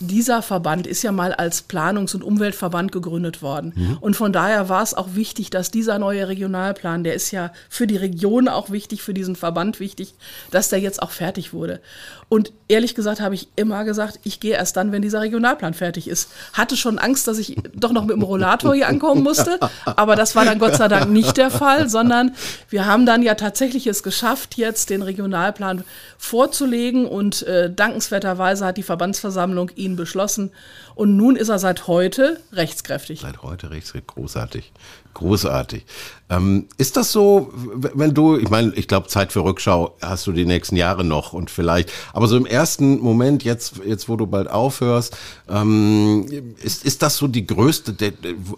dieser 0.00 0.42
Verband 0.42 0.86
ist 0.86 1.02
ja 1.02 1.12
mal 1.12 1.32
als 1.32 1.68
Planungs- 1.68 2.14
und 2.14 2.22
Umweltverband 2.22 2.92
gegründet 2.92 3.42
worden. 3.42 3.72
Mhm. 3.74 3.98
Und 4.00 4.16
von 4.16 4.32
daher 4.32 4.68
war 4.68 4.82
es 4.82 4.94
auch 4.94 5.14
wichtig, 5.14 5.50
dass 5.50 5.70
dieser 5.70 5.98
neue 5.98 6.28
Regionalplan, 6.28 7.04
der 7.04 7.14
ist 7.14 7.30
ja 7.30 7.52
für 7.68 7.86
die 7.86 7.96
Region 7.96 8.48
auch 8.48 8.70
wichtig, 8.70 9.02
für 9.02 9.14
diesen 9.14 9.36
Verband 9.36 9.80
wichtig, 9.80 10.14
dass 10.50 10.68
der 10.68 10.80
jetzt 10.80 11.02
auch 11.02 11.10
fertig 11.10 11.52
wurde. 11.52 11.80
Und 12.28 12.52
ehrlich 12.68 12.94
gesagt 12.94 13.20
habe 13.20 13.34
ich 13.34 13.48
immer 13.54 13.84
gesagt, 13.84 14.18
ich 14.24 14.40
gehe 14.40 14.54
erst 14.54 14.76
dann, 14.76 14.92
wenn 14.92 15.02
dieser 15.02 15.20
Regionalplan 15.20 15.74
fertig 15.74 16.08
ist. 16.08 16.30
Hatte 16.52 16.76
schon 16.76 16.98
Angst, 16.98 17.28
dass 17.28 17.38
ich 17.38 17.56
doch 17.74 17.92
noch 17.92 18.04
mit 18.04 18.16
dem 18.16 18.22
Rollator 18.22 18.74
hier 18.74 18.88
ankommen 18.88 19.22
musste, 19.22 19.60
aber 19.84 20.16
das 20.16 20.34
war 20.34 20.44
dann 20.44 20.58
Gott 20.58 20.74
sei 20.74 20.88
Dank 20.88 21.10
nicht 21.10 21.36
der 21.36 21.50
Fall, 21.50 21.88
sondern 21.88 22.34
wir 22.70 22.86
haben 22.86 23.06
dann 23.06 23.22
ja 23.22 23.33
tatsächlich 23.36 23.86
es 23.86 24.02
geschafft, 24.02 24.56
jetzt 24.56 24.90
den 24.90 25.02
Regionalplan 25.02 25.84
vorzulegen 26.18 27.06
und 27.06 27.42
äh, 27.42 27.72
dankenswerterweise 27.72 28.66
hat 28.66 28.76
die 28.76 28.82
Verbandsversammlung 28.82 29.70
ihn 29.74 29.96
beschlossen 29.96 30.50
und 30.94 31.16
nun 31.16 31.36
ist 31.36 31.48
er 31.48 31.58
seit 31.58 31.86
heute 31.88 32.40
rechtskräftig. 32.52 33.20
Seit 33.20 33.42
heute 33.42 33.70
rechtskräftig, 33.70 34.06
großartig. 34.06 34.72
Großartig. 35.14 35.84
Ähm, 36.28 36.66
ist 36.76 36.96
das 36.96 37.12
so, 37.12 37.52
wenn 37.54 38.14
du, 38.14 38.36
ich 38.36 38.50
meine, 38.50 38.72
ich 38.74 38.88
glaube, 38.88 39.06
Zeit 39.06 39.32
für 39.32 39.44
Rückschau 39.44 39.94
hast 40.02 40.26
du 40.26 40.32
die 40.32 40.44
nächsten 40.44 40.74
Jahre 40.74 41.04
noch 41.04 41.32
und 41.32 41.50
vielleicht, 41.50 41.92
aber 42.12 42.26
so 42.26 42.36
im 42.36 42.46
ersten 42.46 42.98
Moment, 42.98 43.44
jetzt, 43.44 43.74
jetzt 43.86 44.08
wo 44.08 44.16
du 44.16 44.26
bald 44.26 44.50
aufhörst, 44.50 45.16
ähm, 45.48 46.26
ist, 46.62 46.84
ist 46.84 47.02
das 47.02 47.16
so 47.16 47.28
die 47.28 47.46
größte, 47.46 47.94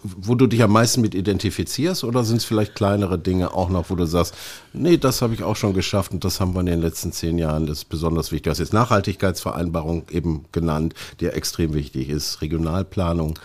wo 0.03 0.35
du 0.35 0.47
dich 0.47 0.63
am 0.63 0.73
meisten 0.73 1.03
mit 1.03 1.15
identifizierst 1.15 2.05
oder 2.05 2.25
sind 2.25 2.39
es 2.39 2.45
vielleicht 2.47 2.75
kleinere 2.75 3.19
Dinge 3.19 3.53
auch 3.53 3.69
noch, 3.69 3.91
wo 3.91 3.95
du 3.95 4.07
sagst, 4.07 4.35
nee, 4.73 4.97
das 4.97 5.23
habe 5.23 5.35
ich 5.35 5.43
auch 5.43 5.57
schon 5.57 5.75
geschafft 5.75 6.13
und 6.13 6.25
das 6.25 6.41
haben 6.41 6.55
wir 6.55 6.61
in 6.61 6.67
den 6.67 6.81
letzten 6.81 7.13
zehn 7.13 7.39
Jahren, 7.39 7.67
das 7.67 7.79
ist 7.79 7.89
besonders 7.89 8.33
wichtig. 8.33 8.45
Du 8.45 8.51
hast 8.51 8.59
jetzt 8.59 8.73
Nachhaltigkeitsvereinbarung 8.73 10.05
eben 10.11 10.45
genannt, 10.53 10.95
die 11.21 11.27
extrem 11.27 11.75
wichtig 11.75 12.09
ist, 12.09 12.41
Regionalplanung. 12.43 13.39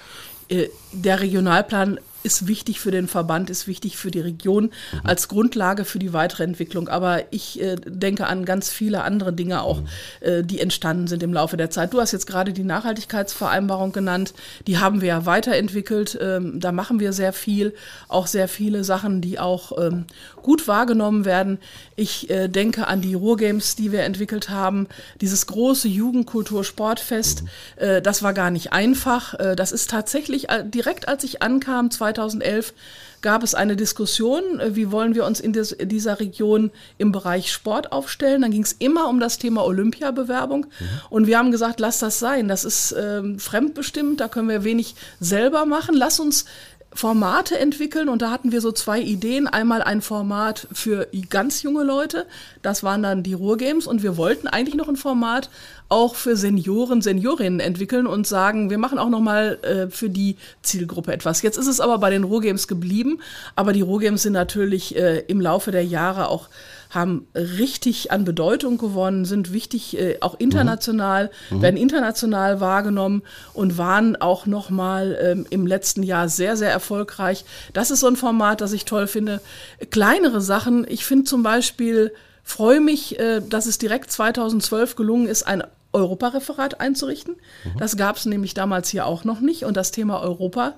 Äh, 0.49 0.67
der 0.91 1.21
Regionalplan 1.21 1.99
ist 2.23 2.47
wichtig 2.47 2.79
für 2.79 2.91
den 2.91 3.07
Verband, 3.07 3.49
ist 3.49 3.67
wichtig 3.67 3.97
für 3.97 4.11
die 4.11 4.19
Region 4.19 4.65
mhm. 4.65 4.99
als 5.03 5.27
Grundlage 5.27 5.85
für 5.85 5.99
die 5.99 6.13
weitere 6.13 6.43
Entwicklung. 6.43 6.87
Aber 6.87 7.23
ich 7.31 7.61
äh, 7.61 7.75
denke 7.85 8.27
an 8.27 8.45
ganz 8.45 8.69
viele 8.69 9.03
andere 9.03 9.33
Dinge 9.33 9.61
auch, 9.61 9.81
mhm. 9.81 9.87
äh, 10.21 10.43
die 10.43 10.59
entstanden 10.59 11.07
sind 11.07 11.23
im 11.23 11.33
Laufe 11.33 11.57
der 11.57 11.69
Zeit. 11.69 11.93
Du 11.93 11.99
hast 11.99 12.11
jetzt 12.11 12.27
gerade 12.27 12.53
die 12.53 12.63
Nachhaltigkeitsvereinbarung 12.63 13.91
genannt. 13.91 14.33
Die 14.67 14.77
haben 14.77 15.01
wir 15.01 15.07
ja 15.09 15.25
weiterentwickelt. 15.25 16.17
Ähm, 16.21 16.59
da 16.59 16.71
machen 16.71 16.99
wir 16.99 17.13
sehr 17.13 17.33
viel, 17.33 17.73
auch 18.07 18.27
sehr 18.27 18.47
viele 18.47 18.83
Sachen, 18.83 19.21
die 19.21 19.39
auch 19.39 19.71
ähm, 19.77 20.05
gut 20.41 20.67
wahrgenommen 20.67 21.25
werden. 21.25 21.59
Ich 21.95 22.29
äh, 22.29 22.47
denke 22.47 22.87
an 22.87 23.01
die 23.01 23.13
Ruhrgames, 23.13 23.75
die 23.75 23.91
wir 23.91 24.03
entwickelt 24.03 24.49
haben. 24.49 24.87
Dieses 25.19 25.47
große 25.47 25.87
Jugendkultur-Sportfest, 25.87 27.43
mhm. 27.43 27.49
Äh, 27.77 28.01
das 28.01 28.23
war 28.23 28.33
gar 28.33 28.51
nicht 28.51 28.73
einfach. 28.73 29.33
Äh, 29.39 29.55
das 29.55 29.71
ist 29.71 29.89
tatsächlich 29.89 30.49
äh, 30.49 30.63
direkt, 30.63 31.07
als 31.07 31.23
ich 31.23 31.41
ankam, 31.41 31.91
zwei 31.91 32.10
2011 32.13 32.73
gab 33.21 33.43
es 33.43 33.53
eine 33.53 33.75
Diskussion, 33.75 34.59
äh, 34.59 34.75
wie 34.75 34.91
wollen 34.91 35.15
wir 35.15 35.25
uns 35.25 35.39
in 35.39 35.53
des, 35.53 35.75
dieser 35.79 36.19
Region 36.19 36.71
im 36.97 37.11
Bereich 37.11 37.51
Sport 37.51 37.91
aufstellen. 37.91 38.41
Dann 38.41 38.51
ging 38.51 38.63
es 38.63 38.73
immer 38.73 39.07
um 39.07 39.19
das 39.19 39.37
Thema 39.37 39.63
Olympiabewerbung. 39.63 40.65
Mhm. 40.65 40.85
Und 41.09 41.27
wir 41.27 41.37
haben 41.37 41.51
gesagt, 41.51 41.79
lass 41.79 41.99
das 41.99 42.19
sein. 42.19 42.47
Das 42.47 42.65
ist 42.65 42.95
ähm, 42.97 43.39
fremdbestimmt, 43.39 44.19
da 44.19 44.27
können 44.27 44.49
wir 44.49 44.63
wenig 44.63 44.95
selber 45.19 45.65
machen. 45.65 45.95
Lass 45.95 46.19
uns 46.19 46.45
Formate 46.93 47.57
entwickeln 47.57 48.09
und 48.09 48.21
da 48.21 48.31
hatten 48.31 48.51
wir 48.51 48.59
so 48.59 48.71
zwei 48.71 48.99
Ideen. 48.99 49.47
Einmal 49.47 49.81
ein 49.81 50.01
Format 50.01 50.67
für 50.73 51.07
ganz 51.29 51.63
junge 51.63 51.83
Leute, 51.83 52.25
das 52.61 52.83
waren 52.83 53.01
dann 53.01 53.23
die 53.23 53.33
Ruhrgames 53.33 53.87
und 53.87 54.03
wir 54.03 54.17
wollten 54.17 54.47
eigentlich 54.47 54.75
noch 54.75 54.89
ein 54.89 54.97
Format 54.97 55.49
auch 55.87 56.15
für 56.15 56.35
Senioren, 56.35 57.01
Seniorinnen 57.01 57.59
entwickeln 57.59 58.07
und 58.07 58.27
sagen, 58.27 58.69
wir 58.69 58.77
machen 58.77 58.99
auch 58.99 59.09
noch 59.09 59.19
mal 59.19 59.59
äh, 59.63 59.89
für 59.89 60.09
die 60.09 60.35
Zielgruppe 60.61 61.13
etwas. 61.13 61.41
Jetzt 61.41 61.57
ist 61.57 61.67
es 61.67 61.79
aber 61.79 61.97
bei 61.97 62.09
den 62.09 62.23
Ruhrgames 62.23 62.67
geblieben, 62.67 63.19
aber 63.55 63.73
die 63.73 63.81
Ruhrgames 63.81 64.23
sind 64.23 64.33
natürlich 64.33 64.95
äh, 64.95 65.19
im 65.27 65.39
Laufe 65.39 65.71
der 65.71 65.85
Jahre 65.85 66.27
auch 66.27 66.49
haben 66.91 67.25
richtig 67.33 68.11
an 68.11 68.25
Bedeutung 68.25 68.77
gewonnen, 68.77 69.25
sind 69.25 69.51
wichtig 69.51 69.97
äh, 69.97 70.17
auch 70.21 70.35
international, 70.39 71.31
mhm. 71.49 71.61
werden 71.61 71.77
international 71.77 72.59
wahrgenommen 72.59 73.23
und 73.53 73.77
waren 73.77 74.15
auch 74.17 74.45
noch 74.45 74.69
mal 74.69 75.17
ähm, 75.21 75.45
im 75.49 75.65
letzten 75.65 76.03
Jahr 76.03 76.29
sehr, 76.29 76.57
sehr 76.57 76.71
erfolgreich. 76.71 77.45
Das 77.73 77.91
ist 77.91 78.01
so 78.01 78.07
ein 78.07 78.17
Format, 78.17 78.61
das 78.61 78.73
ich 78.73 78.85
toll 78.85 79.07
finde. 79.07 79.41
Kleinere 79.89 80.41
Sachen, 80.41 80.85
ich 80.87 81.05
finde 81.05 81.23
zum 81.23 81.43
Beispiel, 81.43 82.13
freue 82.43 82.81
mich, 82.81 83.19
äh, 83.19 83.41
dass 83.41 83.65
es 83.65 83.77
direkt 83.77 84.11
2012 84.11 84.95
gelungen 84.95 85.27
ist, 85.27 85.43
ein 85.43 85.63
Europareferat 85.93 86.79
einzurichten. 86.79 87.35
Mhm. 87.63 87.79
Das 87.79 87.97
gab 87.97 88.17
es 88.17 88.25
nämlich 88.25 88.53
damals 88.53 88.89
hier 88.89 89.05
auch 89.05 89.23
noch 89.23 89.41
nicht 89.41 89.65
und 89.65 89.75
das 89.77 89.91
Thema 89.91 90.21
Europa 90.21 90.73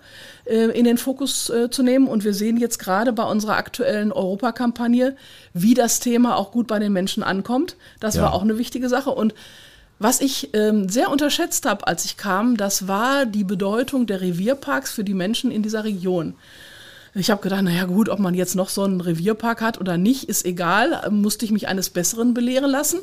äh, 0.45 0.77
in 0.77 0.85
den 0.85 0.97
Fokus 0.97 1.49
äh, 1.49 1.69
zu 1.69 1.83
nehmen. 1.83 2.07
Und 2.07 2.23
wir 2.23 2.33
sehen 2.33 2.57
jetzt 2.57 2.79
gerade 2.79 3.13
bei 3.13 3.23
unserer 3.23 3.57
aktuellen 3.57 4.11
Europakampagne, 4.11 5.15
wie 5.53 5.73
das 5.73 5.99
Thema 5.99 6.35
auch 6.37 6.51
gut 6.51 6.67
bei 6.67 6.79
den 6.79 6.93
Menschen 6.93 7.23
ankommt. 7.23 7.75
Das 7.99 8.15
ja. 8.15 8.23
war 8.23 8.33
auch 8.33 8.41
eine 8.41 8.57
wichtige 8.57 8.89
Sache. 8.89 9.11
Und 9.11 9.33
was 9.99 10.19
ich 10.19 10.49
ähm, 10.53 10.89
sehr 10.89 11.09
unterschätzt 11.09 11.65
habe, 11.65 11.87
als 11.87 12.05
ich 12.05 12.17
kam, 12.17 12.57
das 12.57 12.87
war 12.87 13.25
die 13.25 13.43
Bedeutung 13.43 14.05
der 14.05 14.21
Revierparks 14.21 14.91
für 14.91 15.03
die 15.03 15.13
Menschen 15.13 15.51
in 15.51 15.63
dieser 15.63 15.83
Region. 15.83 16.33
Ich 17.15 17.29
habe 17.29 17.41
gedacht, 17.41 17.61
naja 17.61 17.85
gut, 17.85 18.09
ob 18.09 18.17
man 18.19 18.33
jetzt 18.33 18.55
noch 18.55 18.69
so 18.69 18.83
einen 18.83 18.99
Revierpark 18.99 19.61
hat 19.61 19.79
oder 19.79 19.97
nicht, 19.97 20.29
ist 20.29 20.45
egal. 20.45 21.07
Musste 21.11 21.45
ich 21.45 21.51
mich 21.51 21.67
eines 21.67 21.91
Besseren 21.91 22.33
belehren 22.33 22.71
lassen. 22.71 22.99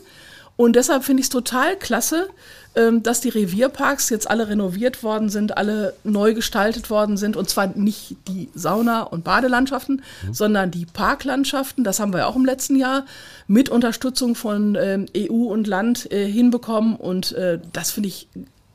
Und 0.61 0.77
deshalb 0.77 1.05
finde 1.05 1.23
ich 1.23 1.25
es 1.25 1.31
total 1.31 1.75
klasse, 1.75 2.29
ähm, 2.75 3.03
dass 3.03 3.23
die 3.23 3.31
Revierparks 3.31 4.11
jetzt 4.11 4.29
alle 4.29 4.47
renoviert 4.47 5.03
worden 5.03 5.31
sind, 5.31 5.57
alle 5.57 5.95
neu 6.05 6.35
gestaltet 6.35 6.91
worden 6.91 7.17
sind. 7.17 7.35
Und 7.35 7.49
zwar 7.49 7.69
nicht 7.69 8.19
die 8.29 8.51
Sauna- 8.55 9.05
und 9.05 9.25
Badelandschaften, 9.25 10.03
mhm. 10.23 10.35
sondern 10.35 10.71
die 10.71 10.85
Parklandschaften. 10.85 11.83
Das 11.83 11.99
haben 11.99 12.13
wir 12.13 12.29
auch 12.29 12.37
im 12.37 12.45
letzten 12.45 12.77
Jahr 12.77 13.07
mit 13.47 13.71
Unterstützung 13.71 14.35
von 14.35 14.77
ähm, 14.79 15.07
EU 15.17 15.51
und 15.51 15.67
Land 15.67 16.13
äh, 16.13 16.27
hinbekommen. 16.27 16.95
Und 16.95 17.33
äh, 17.33 17.59
das 17.73 17.91
finde 17.93 18.11
ich 18.11 18.29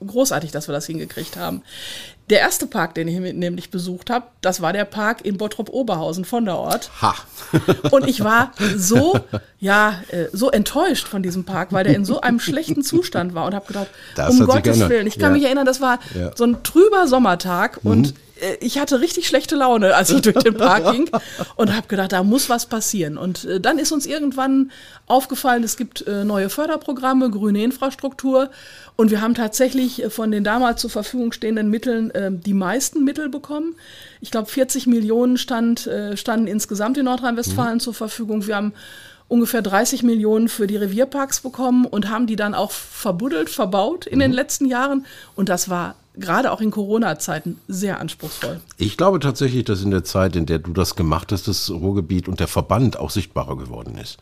großartig, 0.08 0.52
dass 0.52 0.68
wir 0.68 0.74
das 0.74 0.86
hingekriegt 0.86 1.38
haben. 1.38 1.64
Der 2.30 2.40
erste 2.40 2.66
Park, 2.66 2.96
den 2.96 3.08
ich 3.08 3.20
nämlich 3.20 3.70
besucht 3.70 4.10
habe, 4.10 4.26
das 4.42 4.60
war 4.60 4.74
der 4.74 4.86
Park 4.86 5.24
in 5.24 5.38
Bottrop-Oberhausen 5.38 6.26
von 6.26 6.46
der 6.46 6.58
Ort. 6.58 6.90
Ha. 7.02 7.14
Und 7.92 8.08
ich 8.08 8.24
war 8.24 8.52
so, 8.76 9.20
ja, 9.60 10.02
äh, 10.10 10.26
so 10.34 10.50
enttäuscht 10.50 11.08
von 11.08 11.22
diesem 11.22 11.44
Park, 11.44 11.72
weil 11.72 11.84
der 11.84 11.96
in 11.96 12.04
so 12.04 12.22
einem 12.22 12.40
schlechten 12.40 12.82
Zustand 12.82 13.36
war 13.36 13.46
und 13.46 13.54
habe 13.54 13.68
gedacht, 13.68 13.88
das 14.16 14.32
um 14.32 14.48
Gottes 14.48 14.80
Willen. 14.90 15.06
Ich 15.06 15.20
kann 15.20 15.30
ja. 15.30 15.38
mich 15.38 15.44
erinnern, 15.44 15.68
das 15.68 15.82
war 15.82 16.00
ja. 16.16 16.32
so 16.36 16.46
ein 16.46 16.64
trüber 16.64 17.08
Sommertag 17.08 17.84
mhm. 17.84 17.92
und 17.92 18.10
äh, 18.10 18.14
ich 18.60 18.80
hatte 18.80 19.02
richtig 19.02 19.28
schlechte 19.28 19.56
Laune, 19.56 19.96
als 19.96 20.10
ich 20.10 20.22
durch 20.24 20.44
den 20.44 20.56
Park 20.56 20.92
ging 20.92 21.10
und 21.56 21.76
habe 21.76 21.88
gedacht, 21.88 22.12
da 22.12 22.24
muss 22.24 22.50
was 22.50 22.66
passieren. 22.66 23.18
Und 23.18 23.46
äh, 23.46 23.60
dann 23.60 23.78
ist 23.78 23.92
uns 23.92 24.06
irgendwann 24.06 24.72
aufgefallen, 25.08 25.64
es 25.64 25.78
gibt 25.78 26.06
äh, 26.08 26.24
neue 26.24 26.50
Förderprogramme, 26.50 27.30
grüne 27.30 27.64
Infrastruktur 27.64 28.50
und 28.96 29.12
wir 29.12 29.22
haben 29.22 29.36
tatsächlich 29.36 30.04
von 30.10 30.32
den 30.32 30.44
damals 30.44 30.82
zur 30.82 30.90
Verfügung 30.90 31.32
stehenden 31.34 31.70
Mitteln 31.70 32.14
die 32.46 32.54
meisten 32.54 33.04
Mittel 33.04 33.28
bekommen. 33.28 33.76
Ich 34.22 34.32
glaube, 34.32 34.48
40 34.48 34.88
Millionen 34.88 35.38
stand, 35.38 35.90
standen 36.14 36.48
insgesamt 36.48 36.98
in 36.98 37.04
Nordrhein-Westfalen 37.04 37.76
mhm. 37.76 37.80
zur 37.82 37.94
Verfügung. 37.94 38.48
Wir 38.48 38.56
haben 38.56 38.74
ungefähr 39.28 39.62
30 39.62 40.04
Millionen 40.04 40.50
für 40.50 40.68
die 40.68 40.78
Revierparks 40.78 41.42
bekommen 41.42 41.86
und 41.86 42.10
haben 42.10 42.28
die 42.28 42.36
dann 42.36 42.54
auch 42.54 42.72
verbuddelt, 42.72 43.50
verbaut 43.50 44.06
in 44.06 44.18
mhm. 44.18 44.22
den 44.22 44.34
letzten 44.34 44.66
Jahren. 44.66 45.06
Und 45.36 45.50
das 45.50 45.70
war 45.70 45.96
gerade 46.18 46.52
auch 46.52 46.62
in 46.62 46.72
Corona-Zeiten 46.72 47.60
sehr 47.68 48.00
anspruchsvoll. 48.00 48.60
Ich 48.78 48.98
glaube 48.98 49.20
tatsächlich, 49.20 49.66
dass 49.66 49.82
in 49.82 49.92
der 49.92 50.04
Zeit, 50.04 50.36
in 50.36 50.46
der 50.46 50.60
du 50.60 50.74
das 50.74 50.96
gemacht 50.96 51.32
hast, 51.32 51.48
das 51.48 51.70
Ruhrgebiet 51.70 52.28
und 52.28 52.40
der 52.40 52.48
Verband 52.48 52.98
auch 52.98 53.10
sichtbarer 53.10 53.58
geworden 53.58 53.98
ist. 53.98 54.18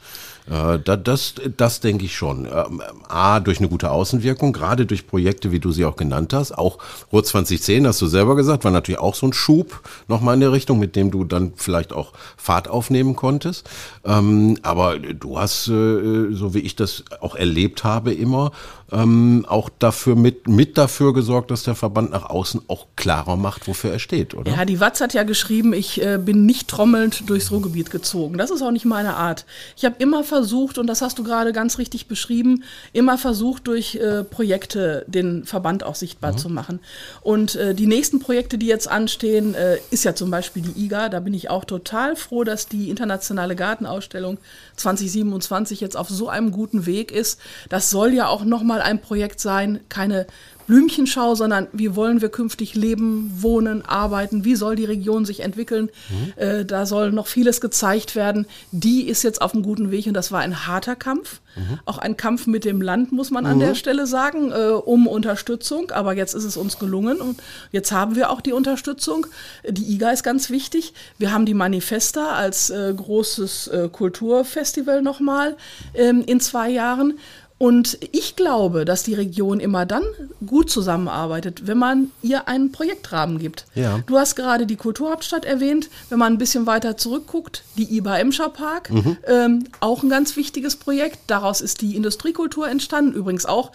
Äh, 0.49 0.79
das, 0.79 1.35
das 1.57 1.79
denke 1.79 2.05
ich 2.05 2.15
schon. 2.15 2.45
Ähm, 2.45 2.81
A, 3.07 3.39
durch 3.39 3.59
eine 3.59 3.69
gute 3.69 3.91
Außenwirkung, 3.91 4.53
gerade 4.53 4.85
durch 4.85 5.07
Projekte, 5.07 5.51
wie 5.51 5.59
du 5.59 5.71
sie 5.71 5.85
auch 5.85 5.95
genannt 5.95 6.33
hast. 6.33 6.51
Auch 6.51 6.79
Ruhr 7.11 7.23
2010, 7.23 7.87
hast 7.87 8.01
du 8.01 8.07
selber 8.07 8.35
gesagt, 8.35 8.63
war 8.63 8.71
natürlich 8.71 8.99
auch 8.99 9.15
so 9.15 9.27
ein 9.27 9.33
Schub 9.33 9.81
nochmal 10.07 10.35
in 10.35 10.41
der 10.41 10.51
Richtung, 10.51 10.79
mit 10.79 10.95
dem 10.95 11.11
du 11.11 11.23
dann 11.23 11.53
vielleicht 11.55 11.93
auch 11.93 12.13
Fahrt 12.37 12.67
aufnehmen 12.67 13.15
konntest. 13.15 13.69
Ähm, 14.03 14.57
aber 14.63 14.99
du 14.99 15.39
hast, 15.39 15.67
äh, 15.67 16.31
so 16.31 16.53
wie 16.53 16.59
ich 16.59 16.75
das 16.75 17.03
auch 17.21 17.35
erlebt 17.35 17.83
habe, 17.83 18.13
immer 18.13 18.51
ähm, 18.93 19.45
auch 19.47 19.69
dafür 19.79 20.15
mit, 20.15 20.47
mit 20.47 20.77
dafür 20.77 21.13
gesorgt, 21.13 21.51
dass 21.51 21.63
der 21.63 21.75
Verband 21.75 22.11
nach 22.11 22.29
außen 22.29 22.61
auch 22.67 22.87
klarer 22.95 23.35
macht, 23.35 23.67
wofür 23.67 23.91
er 23.91 23.99
steht, 23.99 24.35
oder? 24.35 24.51
Ja, 24.51 24.65
die 24.65 24.79
Watz 24.79 25.01
hat 25.01 25.13
ja 25.13 25.23
geschrieben, 25.23 25.73
ich 25.73 26.01
äh, 26.01 26.17
bin 26.17 26.45
nicht 26.45 26.67
trommelnd 26.67 27.29
durchs 27.29 27.51
Ruhrgebiet 27.51 27.89
gezogen. 27.89 28.37
Das 28.37 28.51
ist 28.51 28.61
auch 28.61 28.71
nicht 28.71 28.85
meine 28.85 29.15
Art. 29.15 29.45
Ich 29.75 29.85
habe 29.85 29.95
immer 29.97 30.23
versucht, 30.23 30.77
und 30.77 30.87
das 30.87 31.01
hast 31.01 31.17
du 31.17 31.23
gerade 31.23 31.53
ganz 31.53 31.77
richtig 31.77 32.07
beschrieben, 32.07 32.63
immer 32.93 33.17
versucht, 33.17 33.67
durch 33.67 33.95
äh, 33.95 34.23
Projekte 34.23 35.05
den 35.07 35.45
Verband 35.45 35.83
auch 35.83 35.95
sichtbar 35.95 36.33
mhm. 36.33 36.37
zu 36.37 36.49
machen. 36.49 36.79
Und 37.21 37.55
äh, 37.55 37.73
die 37.73 37.87
nächsten 37.87 38.19
Projekte, 38.19 38.57
die 38.57 38.67
jetzt 38.67 38.87
anstehen, 38.87 39.55
äh, 39.55 39.77
ist 39.89 40.03
ja 40.03 40.13
zum 40.13 40.29
Beispiel 40.29 40.61
die 40.61 40.85
IGA. 40.85 41.09
Da 41.09 41.19
bin 41.19 41.33
ich 41.33 41.49
auch 41.49 41.65
total 41.65 42.15
froh, 42.15 42.43
dass 42.43 42.67
die 42.67 42.89
internationale 42.89 43.55
Gartenausstellung 43.55 44.37
2027 44.75 45.81
jetzt 45.81 45.97
auf 45.97 46.09
so 46.09 46.29
einem 46.29 46.51
guten 46.51 46.85
Weg 46.85 47.11
ist. 47.11 47.39
Das 47.69 47.89
soll 47.89 48.13
ja 48.13 48.27
auch 48.27 48.43
nochmal 48.43 48.82
ein 48.83 49.01
Projekt 49.01 49.39
sein, 49.39 49.79
keine 49.89 50.27
Blümchenschau, 50.67 51.35
sondern 51.35 51.67
wie 51.73 51.95
wollen 51.95 52.21
wir 52.21 52.29
künftig 52.29 52.75
leben, 52.75 53.31
wohnen, 53.41 53.83
arbeiten, 53.85 54.45
wie 54.45 54.55
soll 54.55 54.75
die 54.75 54.85
Region 54.85 55.25
sich 55.25 55.41
entwickeln. 55.41 55.89
Mhm. 56.09 56.33
Äh, 56.41 56.65
da 56.65 56.85
soll 56.85 57.11
noch 57.11 57.27
vieles 57.27 57.61
gezeigt 57.61 58.15
werden. 58.15 58.47
Die 58.71 59.07
ist 59.07 59.23
jetzt 59.23 59.41
auf 59.41 59.53
einem 59.53 59.63
guten 59.63 59.91
Weg 59.91 60.07
und 60.07 60.13
das 60.13 60.31
war 60.31 60.39
ein 60.39 60.65
harter 60.67 60.95
Kampf. 60.95 61.41
Mhm. 61.55 61.79
Auch 61.85 61.97
ein 61.97 62.17
Kampf 62.17 62.47
mit 62.47 62.65
dem 62.65 62.81
Land, 62.81 63.11
muss 63.11 63.29
man 63.29 63.45
an 63.45 63.57
mhm. 63.57 63.61
der 63.61 63.75
Stelle 63.75 64.07
sagen, 64.07 64.51
äh, 64.51 64.69
um 64.69 65.07
Unterstützung. 65.07 65.91
Aber 65.91 66.13
jetzt 66.13 66.33
ist 66.33 66.45
es 66.45 66.57
uns 66.57 66.79
gelungen 66.79 67.19
und 67.19 67.41
jetzt 67.71 67.91
haben 67.91 68.15
wir 68.15 68.29
auch 68.29 68.41
die 68.41 68.53
Unterstützung. 68.53 69.27
Die 69.67 69.93
IGA 69.93 70.11
ist 70.11 70.23
ganz 70.23 70.49
wichtig. 70.49 70.93
Wir 71.17 71.31
haben 71.31 71.45
die 71.45 71.53
Manifesta 71.53 72.33
als 72.33 72.69
äh, 72.69 72.93
großes 72.95 73.67
äh, 73.67 73.89
Kulturfestival 73.91 75.01
nochmal 75.01 75.57
ähm, 75.93 76.23
in 76.25 76.39
zwei 76.39 76.69
Jahren. 76.69 77.19
Und 77.63 77.97
ich 78.11 78.35
glaube, 78.35 78.83
dass 78.83 79.03
die 79.03 79.13
Region 79.13 79.61
immer 79.61 79.85
dann 79.85 80.03
gut 80.45 80.69
zusammenarbeitet, 80.69 81.65
wenn 81.65 81.77
man 81.77 82.11
ihr 82.21 82.49
einen 82.49 82.73
Projektrahmen 82.73 83.39
gibt. 83.39 83.67
Ja. 83.73 83.99
Du 84.05 84.17
hast 84.17 84.35
gerade 84.35 84.65
die 84.65 84.75
Kulturhauptstadt 84.75 85.45
erwähnt. 85.45 85.89
Wenn 86.09 86.19
man 86.19 86.33
ein 86.33 86.37
bisschen 86.37 86.65
weiter 86.65 86.97
zurückguckt, 86.97 87.63
die 87.77 87.95
IBA 87.95 88.17
Emscher 88.17 88.49
Park, 88.49 88.89
mhm. 88.89 89.15
ähm, 89.25 89.63
auch 89.79 90.03
ein 90.03 90.09
ganz 90.09 90.35
wichtiges 90.35 90.75
Projekt. 90.75 91.19
Daraus 91.27 91.61
ist 91.61 91.79
die 91.79 91.95
Industriekultur 91.95 92.67
entstanden. 92.67 93.13
Übrigens 93.13 93.45
auch 93.45 93.71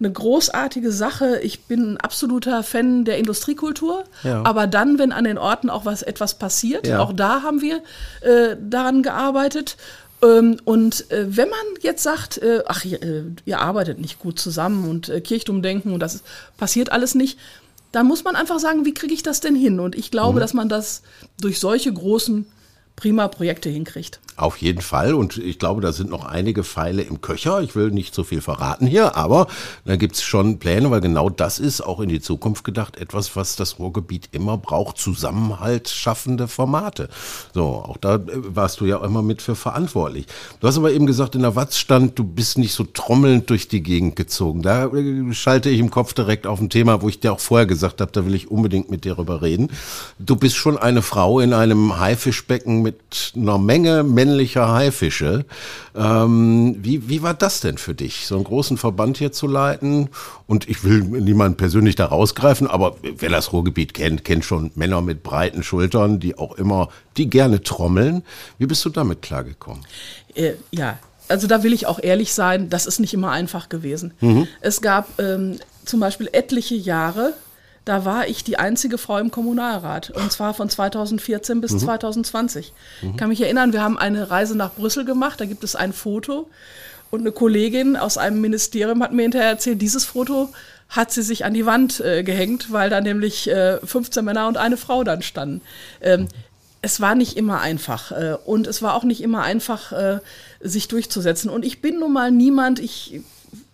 eine 0.00 0.10
großartige 0.10 0.90
Sache. 0.90 1.38
Ich 1.38 1.60
bin 1.60 1.92
ein 1.92 1.96
absoluter 1.98 2.64
Fan 2.64 3.04
der 3.04 3.18
Industriekultur. 3.18 4.02
Ja. 4.24 4.42
Aber 4.44 4.66
dann, 4.66 4.98
wenn 4.98 5.12
an 5.12 5.22
den 5.22 5.38
Orten 5.38 5.70
auch 5.70 5.84
was 5.84 6.02
etwas 6.02 6.40
passiert, 6.40 6.88
ja. 6.88 6.98
auch 6.98 7.12
da 7.12 7.42
haben 7.42 7.60
wir 7.60 7.82
äh, 8.22 8.56
daran 8.60 9.04
gearbeitet. 9.04 9.76
Ähm, 10.22 10.58
und 10.64 11.10
äh, 11.10 11.36
wenn 11.36 11.48
man 11.48 11.58
jetzt 11.80 12.02
sagt, 12.02 12.38
äh, 12.38 12.62
ach, 12.66 12.84
ihr, 12.84 13.02
äh, 13.02 13.22
ihr, 13.44 13.60
arbeitet 13.60 14.00
nicht 14.00 14.18
gut 14.18 14.38
zusammen 14.38 14.88
und 14.88 15.12
Kirchtumdenken 15.24 15.92
und 15.92 16.00
das 16.00 16.22
passiert 16.56 16.90
alles 16.90 17.14
nicht, 17.14 17.38
dann 17.92 18.06
muss 18.06 18.24
man 18.24 18.36
einfach 18.36 18.58
sagen, 18.58 18.84
wie 18.84 18.94
kriege 18.94 19.14
ich 19.14 19.22
das 19.22 19.40
denn 19.40 19.54
hin? 19.54 19.80
Und 19.80 19.96
ich 19.96 20.10
glaube, 20.10 20.36
mhm. 20.36 20.40
dass 20.40 20.54
man 20.54 20.68
das 20.68 21.02
durch 21.40 21.58
solche 21.58 21.92
großen 21.92 22.46
prima 22.96 23.28
Projekte 23.28 23.68
hinkriegt. 23.68 24.20
Auf 24.38 24.58
jeden 24.58 24.82
Fall. 24.82 25.14
Und 25.14 25.36
ich 25.36 25.58
glaube, 25.58 25.80
da 25.80 25.92
sind 25.92 26.10
noch 26.10 26.24
einige 26.24 26.62
Pfeile 26.62 27.02
im 27.02 27.20
Köcher. 27.20 27.60
Ich 27.60 27.74
will 27.74 27.90
nicht 27.90 28.14
so 28.14 28.22
viel 28.22 28.40
verraten 28.40 28.86
hier, 28.86 29.16
aber 29.16 29.48
da 29.84 29.96
gibt's 29.96 30.22
schon 30.22 30.60
Pläne, 30.60 30.92
weil 30.92 31.00
genau 31.00 31.28
das 31.28 31.58
ist 31.58 31.80
auch 31.80 31.98
in 31.98 32.08
die 32.08 32.20
Zukunft 32.20 32.62
gedacht 32.62 32.98
etwas, 32.98 33.34
was 33.34 33.56
das 33.56 33.80
Ruhrgebiet 33.80 34.28
immer 34.30 34.56
braucht. 34.56 34.98
Zusammenhalt 34.98 35.88
schaffende 35.88 36.46
Formate. 36.46 37.08
So, 37.52 37.64
auch 37.64 37.96
da 37.96 38.14
äh, 38.14 38.20
warst 38.34 38.80
du 38.80 38.84
ja 38.84 39.04
immer 39.04 39.22
mit 39.22 39.42
für 39.42 39.56
verantwortlich. 39.56 40.26
Du 40.60 40.68
hast 40.68 40.78
aber 40.78 40.92
eben 40.92 41.06
gesagt, 41.06 41.34
in 41.34 41.42
der 41.42 41.56
Watz 41.56 41.76
stand, 41.76 42.16
du 42.16 42.22
bist 42.22 42.58
nicht 42.58 42.74
so 42.74 42.84
trommelnd 42.84 43.50
durch 43.50 43.66
die 43.66 43.82
Gegend 43.82 44.14
gezogen. 44.14 44.62
Da 44.62 44.86
äh, 44.86 45.32
schalte 45.32 45.68
ich 45.68 45.80
im 45.80 45.90
Kopf 45.90 46.12
direkt 46.12 46.46
auf 46.46 46.60
ein 46.60 46.70
Thema, 46.70 47.02
wo 47.02 47.08
ich 47.08 47.18
dir 47.18 47.32
auch 47.32 47.40
vorher 47.40 47.66
gesagt 47.66 48.00
habe, 48.00 48.12
da 48.12 48.24
will 48.24 48.36
ich 48.36 48.52
unbedingt 48.52 48.88
mit 48.88 49.04
dir 49.04 49.14
darüber 49.14 49.42
reden. 49.42 49.72
Du 50.20 50.36
bist 50.36 50.54
schon 50.54 50.78
eine 50.78 51.02
Frau 51.02 51.40
in 51.40 51.52
einem 51.52 51.98
Haifischbecken 51.98 52.82
mit 52.82 53.32
einer 53.34 53.58
Menge 53.58 54.04
männlicher 54.28 54.72
Haifische. 54.72 55.44
Ähm, 55.94 56.76
wie, 56.80 57.08
wie 57.08 57.22
war 57.22 57.34
das 57.34 57.60
denn 57.60 57.78
für 57.78 57.94
dich, 57.94 58.26
so 58.26 58.36
einen 58.36 58.44
großen 58.44 58.76
Verband 58.76 59.18
hier 59.18 59.32
zu 59.32 59.46
leiten? 59.46 60.10
Und 60.46 60.68
ich 60.68 60.84
will 60.84 61.00
niemanden 61.02 61.56
persönlich 61.56 61.96
da 61.96 62.06
rausgreifen, 62.06 62.66
aber 62.66 62.96
wer 63.02 63.30
das 63.30 63.52
Ruhrgebiet 63.52 63.94
kennt, 63.94 64.24
kennt 64.24 64.44
schon 64.44 64.70
Männer 64.74 65.00
mit 65.00 65.22
breiten 65.22 65.62
Schultern, 65.62 66.20
die 66.20 66.38
auch 66.38 66.56
immer, 66.56 66.88
die 67.16 67.28
gerne 67.28 67.62
trommeln. 67.62 68.22
Wie 68.58 68.66
bist 68.66 68.84
du 68.84 68.90
damit 68.90 69.22
klargekommen? 69.22 69.84
Äh, 70.34 70.52
ja, 70.70 70.98
also 71.28 71.46
da 71.46 71.62
will 71.62 71.72
ich 71.72 71.86
auch 71.86 71.98
ehrlich 72.02 72.32
sein, 72.32 72.70
das 72.70 72.86
ist 72.86 73.00
nicht 73.00 73.14
immer 73.14 73.30
einfach 73.30 73.68
gewesen. 73.68 74.12
Mhm. 74.20 74.46
Es 74.60 74.80
gab 74.80 75.18
ähm, 75.18 75.58
zum 75.84 76.00
Beispiel 76.00 76.28
etliche 76.32 76.74
Jahre, 76.74 77.34
da 77.88 78.04
war 78.04 78.28
ich 78.28 78.44
die 78.44 78.58
einzige 78.58 78.98
Frau 78.98 79.16
im 79.16 79.30
Kommunalrat. 79.30 80.10
Und 80.10 80.30
zwar 80.30 80.52
von 80.52 80.68
2014 80.68 81.62
bis 81.62 81.72
mhm. 81.72 81.78
2020. 81.78 82.72
Mhm. 83.00 83.10
Ich 83.10 83.16
kann 83.16 83.30
mich 83.30 83.40
erinnern, 83.40 83.72
wir 83.72 83.82
haben 83.82 83.98
eine 83.98 84.30
Reise 84.30 84.54
nach 84.56 84.74
Brüssel 84.74 85.06
gemacht. 85.06 85.40
Da 85.40 85.46
gibt 85.46 85.64
es 85.64 85.74
ein 85.74 85.94
Foto. 85.94 86.50
Und 87.10 87.20
eine 87.20 87.32
Kollegin 87.32 87.96
aus 87.96 88.18
einem 88.18 88.42
Ministerium 88.42 89.02
hat 89.02 89.12
mir 89.12 89.22
hinterher 89.22 89.48
erzählt, 89.48 89.80
dieses 89.80 90.04
Foto 90.04 90.50
hat 90.90 91.12
sie 91.12 91.22
sich 91.22 91.46
an 91.46 91.54
die 91.54 91.64
Wand 91.64 92.00
äh, 92.00 92.22
gehängt, 92.22 92.70
weil 92.70 92.90
da 92.90 93.00
nämlich 93.00 93.48
äh, 93.48 93.78
15 93.78 94.22
Männer 94.22 94.48
und 94.48 94.58
eine 94.58 94.76
Frau 94.76 95.04
dann 95.04 95.22
standen. 95.22 95.62
Ähm, 96.02 96.28
es 96.82 97.00
war 97.00 97.14
nicht 97.14 97.36
immer 97.38 97.60
einfach 97.60 98.12
äh, 98.12 98.36
und 98.44 98.66
es 98.66 98.82
war 98.82 98.94
auch 98.94 99.04
nicht 99.04 99.22
immer 99.22 99.42
einfach, 99.42 99.92
äh, 99.92 100.18
sich 100.60 100.88
durchzusetzen. 100.88 101.50
Und 101.50 101.64
ich 101.64 101.80
bin 101.80 101.98
nun 101.98 102.12
mal 102.12 102.30
niemand, 102.30 102.78
ich 102.78 103.22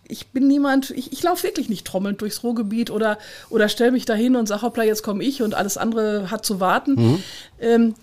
ich 0.09 0.29
bin 0.29 0.47
niemand, 0.47 0.91
ich, 0.91 1.13
ich 1.13 1.23
laufe 1.23 1.45
wirklich 1.45 1.69
nicht 1.69 1.87
trommelnd 1.87 2.21
durchs 2.21 2.43
Ruhrgebiet 2.43 2.91
oder, 2.91 3.19
oder 3.51 3.69
stelle 3.69 3.93
mich 3.93 4.05
dahin 4.05 4.37
und 4.37 4.47
sage, 4.47 4.63
hoppla, 4.63 4.85
jetzt 4.85 5.03
komme 5.03 5.25
ich 5.25 5.43
und 5.43 5.55
alles 5.55 5.77
andere 5.77 6.31
hat 6.31 6.45
zu 6.45 6.61
warten. 6.61 6.95
Mhm. 6.95 7.23
Ähm, 7.61 7.95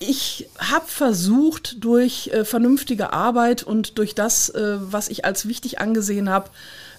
ich 0.00 0.48
habe 0.58 0.86
versucht, 0.86 1.82
durch 1.82 2.28
äh, 2.28 2.44
vernünftige 2.44 3.12
Arbeit 3.12 3.62
und 3.62 3.98
durch 3.98 4.14
das, 4.14 4.48
äh, 4.50 4.76
was 4.78 5.08
ich 5.08 5.24
als 5.24 5.48
wichtig 5.48 5.80
angesehen 5.80 6.30
habe, 6.30 6.50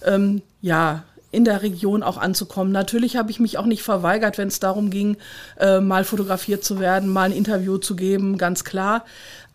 ähm, 0.04 0.42
ja, 0.62 1.04
in 1.32 1.46
der 1.46 1.62
Region 1.62 2.02
auch 2.02 2.18
anzukommen. 2.18 2.72
Natürlich 2.72 3.16
habe 3.16 3.30
ich 3.30 3.40
mich 3.40 3.58
auch 3.58 3.66
nicht 3.66 3.84
verweigert, 3.84 4.38
wenn 4.38 4.48
es 4.48 4.60
darum 4.60 4.90
ging, 4.90 5.18
äh, 5.60 5.80
mal 5.80 6.04
fotografiert 6.04 6.64
zu 6.64 6.80
werden, 6.80 7.10
mal 7.10 7.30
ein 7.30 7.32
Interview 7.32 7.78
zu 7.78 7.96
geben, 7.96 8.38
ganz 8.38 8.64
klar. 8.64 9.06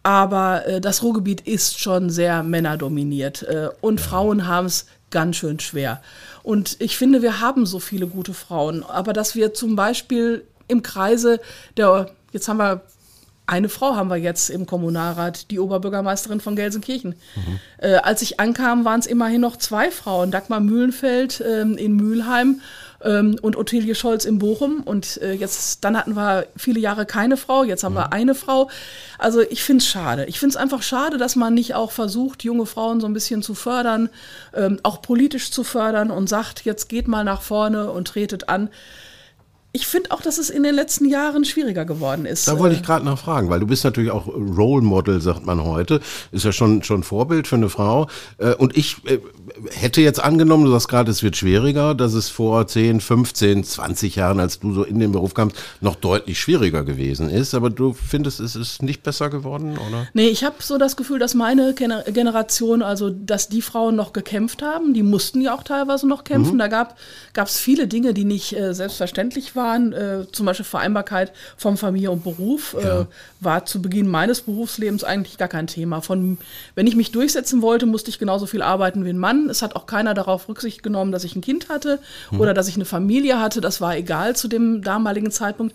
Aber 0.04 0.66
äh, 0.66 0.80
das 0.80 1.02
Ruhrgebiet 1.02 1.40
ist 1.40 1.80
schon 1.80 2.10
sehr 2.10 2.44
männerdominiert 2.44 3.42
äh, 3.42 3.70
und. 3.80 4.00
Frauen 4.00 4.46
haben 4.46 4.66
es 4.66 4.86
ganz 5.10 5.36
schön 5.36 5.58
schwer. 5.60 6.02
Und 6.42 6.76
ich 6.80 6.98
finde, 6.98 7.22
wir 7.22 7.40
haben 7.40 7.64
so 7.64 7.78
viele 7.78 8.06
gute 8.06 8.34
Frauen. 8.34 8.84
Aber 8.84 9.12
dass 9.12 9.34
wir 9.34 9.54
zum 9.54 9.76
Beispiel 9.76 10.44
im 10.68 10.82
Kreise 10.82 11.40
der, 11.76 12.10
jetzt 12.32 12.48
haben 12.48 12.58
wir 12.58 12.82
eine 13.46 13.68
Frau 13.68 13.94
haben 13.94 14.08
wir 14.08 14.16
jetzt 14.16 14.48
im 14.48 14.64
Kommunalrat, 14.64 15.50
die 15.50 15.58
Oberbürgermeisterin 15.58 16.40
von 16.40 16.56
Gelsenkirchen. 16.56 17.14
Mhm. 17.36 17.60
Äh, 17.78 17.96
als 17.96 18.22
ich 18.22 18.40
ankam, 18.40 18.84
waren 18.84 19.00
es 19.00 19.06
immerhin 19.06 19.42
noch 19.42 19.58
zwei 19.58 19.90
Frauen. 19.90 20.30
Dagmar 20.30 20.60
Mühlenfeld 20.60 21.42
ähm, 21.46 21.76
in 21.76 21.94
Mülheim 21.96 22.60
ähm, 23.04 23.36
und 23.42 23.56
Ottilie 23.56 23.94
Scholz 23.94 24.24
in 24.24 24.38
Bochum. 24.38 24.82
Und 24.84 25.20
äh, 25.22 25.32
jetzt, 25.32 25.84
dann 25.84 25.96
hatten 25.96 26.14
wir 26.14 26.46
viele 26.56 26.80
Jahre 26.80 27.06
keine 27.06 27.36
Frau, 27.36 27.62
jetzt 27.62 27.84
haben 27.84 27.92
mhm. 27.92 27.98
wir 27.98 28.12
eine 28.12 28.34
Frau. 28.34 28.70
Also 29.18 29.40
ich 29.40 29.62
finde 29.62 29.82
es 29.82 29.88
schade. 29.88 30.24
Ich 30.26 30.38
finde 30.38 30.54
es 30.54 30.56
einfach 30.56 30.82
schade, 30.82 31.18
dass 31.18 31.36
man 31.36 31.54
nicht 31.54 31.74
auch 31.74 31.92
versucht, 31.92 32.44
junge 32.44 32.66
Frauen 32.66 33.00
so 33.00 33.06
ein 33.06 33.12
bisschen 33.12 33.42
zu 33.42 33.54
fördern, 33.54 34.08
ähm, 34.54 34.80
auch 34.82 35.02
politisch 35.02 35.50
zu 35.50 35.64
fördern 35.64 36.10
und 36.10 36.28
sagt, 36.28 36.64
jetzt 36.64 36.88
geht 36.88 37.08
mal 37.08 37.24
nach 37.24 37.42
vorne 37.42 37.90
und 37.90 38.08
tretet 38.08 38.48
an 38.48 38.70
ich 39.76 39.88
finde 39.88 40.12
auch, 40.12 40.20
dass 40.20 40.38
es 40.38 40.50
in 40.50 40.62
den 40.62 40.72
letzten 40.76 41.04
Jahren 41.04 41.44
schwieriger 41.44 41.84
geworden 41.84 42.26
ist. 42.26 42.46
Da 42.46 42.60
wollte 42.60 42.76
ich 42.76 42.84
gerade 42.84 43.04
nachfragen, 43.04 43.50
weil 43.50 43.58
du 43.58 43.66
bist 43.66 43.82
natürlich 43.82 44.12
auch 44.12 44.28
Role 44.28 44.82
Model, 44.82 45.20
sagt 45.20 45.44
man 45.44 45.64
heute. 45.64 46.00
Ist 46.30 46.44
ja 46.44 46.52
schon, 46.52 46.84
schon 46.84 47.02
Vorbild 47.02 47.48
für 47.48 47.56
eine 47.56 47.68
Frau. 47.68 48.06
Äh, 48.38 48.54
und 48.54 48.76
ich 48.76 49.04
äh, 49.06 49.18
hätte 49.70 50.00
jetzt 50.00 50.22
angenommen, 50.22 50.64
du 50.64 50.70
sagst 50.70 50.88
gerade, 50.88 51.10
es 51.10 51.22
wird 51.22 51.36
schwieriger, 51.36 51.94
dass 51.94 52.14
es 52.14 52.28
vor 52.28 52.66
10, 52.66 53.00
15, 53.00 53.64
20 53.64 54.16
Jahren, 54.16 54.40
als 54.40 54.60
du 54.60 54.72
so 54.72 54.84
in 54.84 54.98
den 54.98 55.12
Beruf 55.12 55.34
kamst, 55.34 55.56
noch 55.80 55.96
deutlich 55.96 56.38
schwieriger 56.40 56.84
gewesen 56.84 57.30
ist. 57.30 57.54
Aber 57.54 57.70
du 57.70 57.92
findest, 57.92 58.40
es 58.40 58.56
ist 58.56 58.82
nicht 58.82 59.02
besser 59.02 59.30
geworden, 59.30 59.78
oder? 59.78 60.06
Nee, 60.12 60.28
ich 60.28 60.44
habe 60.44 60.56
so 60.60 60.78
das 60.78 60.96
Gefühl, 60.96 61.18
dass 61.18 61.34
meine 61.34 61.74
Generation, 61.74 62.82
also 62.82 63.10
dass 63.10 63.48
die 63.48 63.62
Frauen 63.62 63.96
noch 63.96 64.12
gekämpft 64.12 64.62
haben, 64.62 64.94
die 64.94 65.02
mussten 65.02 65.40
ja 65.40 65.54
auch 65.54 65.62
teilweise 65.62 66.06
noch 66.06 66.24
kämpfen. 66.24 66.54
Mhm. 66.54 66.58
Da 66.58 66.68
gab 66.68 66.96
es 67.36 67.58
viele 67.58 67.86
Dinge, 67.86 68.14
die 68.14 68.24
nicht 68.24 68.56
äh, 68.56 68.74
selbstverständlich 68.74 69.56
waren 69.56 69.92
äh, 69.92 70.26
zum 70.32 70.46
Beispiel 70.46 70.64
Vereinbarkeit 70.64 71.32
von 71.56 71.76
Familie 71.76 72.10
und 72.10 72.24
Beruf, 72.24 72.76
äh, 72.78 72.84
ja. 72.84 73.00
äh, 73.02 73.06
war 73.40 73.66
zu 73.66 73.80
Beginn 73.80 74.08
meines 74.08 74.42
Berufslebens 74.42 75.04
eigentlich 75.04 75.38
gar 75.38 75.48
kein 75.48 75.66
Thema. 75.66 76.00
Von, 76.00 76.38
wenn 76.74 76.86
ich 76.86 76.96
mich 76.96 77.12
durchsetzen 77.12 77.62
wollte, 77.62 77.86
musste 77.86 78.10
ich 78.10 78.18
genauso 78.18 78.46
viel 78.46 78.62
arbeiten 78.62 79.04
wie 79.04 79.10
ein 79.10 79.18
Mann. 79.18 79.33
Es 79.50 79.62
hat 79.62 79.76
auch 79.76 79.86
keiner 79.86 80.14
darauf 80.14 80.48
Rücksicht 80.48 80.82
genommen, 80.82 81.12
dass 81.12 81.24
ich 81.24 81.36
ein 81.36 81.40
Kind 81.40 81.68
hatte 81.68 82.00
hm. 82.30 82.40
oder 82.40 82.54
dass 82.54 82.68
ich 82.68 82.76
eine 82.76 82.84
Familie 82.84 83.40
hatte. 83.40 83.60
Das 83.60 83.80
war 83.80 83.96
egal 83.96 84.36
zu 84.36 84.48
dem 84.48 84.82
damaligen 84.82 85.30
Zeitpunkt. 85.30 85.74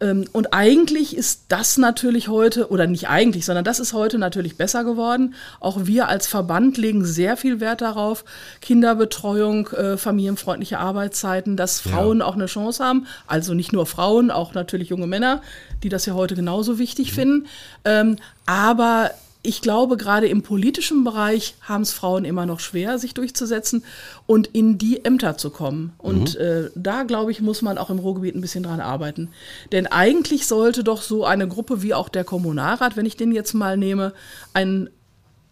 Ähm, 0.00 0.26
und 0.32 0.52
eigentlich 0.52 1.16
ist 1.16 1.44
das 1.48 1.78
natürlich 1.78 2.28
heute, 2.28 2.70
oder 2.70 2.86
nicht 2.86 3.08
eigentlich, 3.08 3.44
sondern 3.44 3.64
das 3.64 3.80
ist 3.80 3.92
heute 3.92 4.18
natürlich 4.18 4.56
besser 4.56 4.84
geworden. 4.84 5.34
Auch 5.60 5.86
wir 5.86 6.08
als 6.08 6.26
Verband 6.26 6.76
legen 6.76 7.04
sehr 7.04 7.36
viel 7.36 7.60
Wert 7.60 7.80
darauf, 7.80 8.24
Kinderbetreuung, 8.60 9.68
äh, 9.68 9.96
familienfreundliche 9.96 10.78
Arbeitszeiten, 10.78 11.56
dass 11.56 11.80
Frauen 11.80 12.18
ja. 12.18 12.26
auch 12.26 12.34
eine 12.34 12.46
Chance 12.46 12.84
haben. 12.84 13.06
Also 13.26 13.54
nicht 13.54 13.72
nur 13.72 13.86
Frauen, 13.86 14.30
auch 14.30 14.54
natürlich 14.54 14.88
junge 14.88 15.06
Männer, 15.06 15.42
die 15.82 15.88
das 15.88 16.06
ja 16.06 16.14
heute 16.14 16.34
genauso 16.34 16.78
wichtig 16.78 17.12
mhm. 17.12 17.14
finden. 17.14 17.46
Ähm, 17.84 18.16
aber 18.46 19.10
ich 19.44 19.60
glaube, 19.60 19.98
gerade 19.98 20.26
im 20.26 20.42
politischen 20.42 21.04
Bereich 21.04 21.54
haben 21.60 21.82
es 21.82 21.92
Frauen 21.92 22.24
immer 22.24 22.46
noch 22.46 22.60
schwer, 22.60 22.98
sich 22.98 23.12
durchzusetzen 23.12 23.84
und 24.26 24.48
in 24.48 24.78
die 24.78 25.04
Ämter 25.04 25.36
zu 25.36 25.50
kommen. 25.50 25.92
Und 25.98 26.34
mhm. 26.34 26.40
äh, 26.40 26.70
da, 26.74 27.02
glaube 27.02 27.30
ich, 27.30 27.42
muss 27.42 27.60
man 27.60 27.76
auch 27.76 27.90
im 27.90 27.98
Ruhrgebiet 27.98 28.34
ein 28.34 28.40
bisschen 28.40 28.62
dran 28.64 28.80
arbeiten. 28.80 29.28
Denn 29.70 29.86
eigentlich 29.86 30.46
sollte 30.46 30.82
doch 30.82 31.02
so 31.02 31.26
eine 31.26 31.46
Gruppe 31.46 31.82
wie 31.82 31.92
auch 31.92 32.08
der 32.08 32.24
Kommunalrat, 32.24 32.96
wenn 32.96 33.04
ich 33.04 33.18
den 33.18 33.32
jetzt 33.32 33.52
mal 33.52 33.76
nehme, 33.76 34.14
ein 34.54 34.88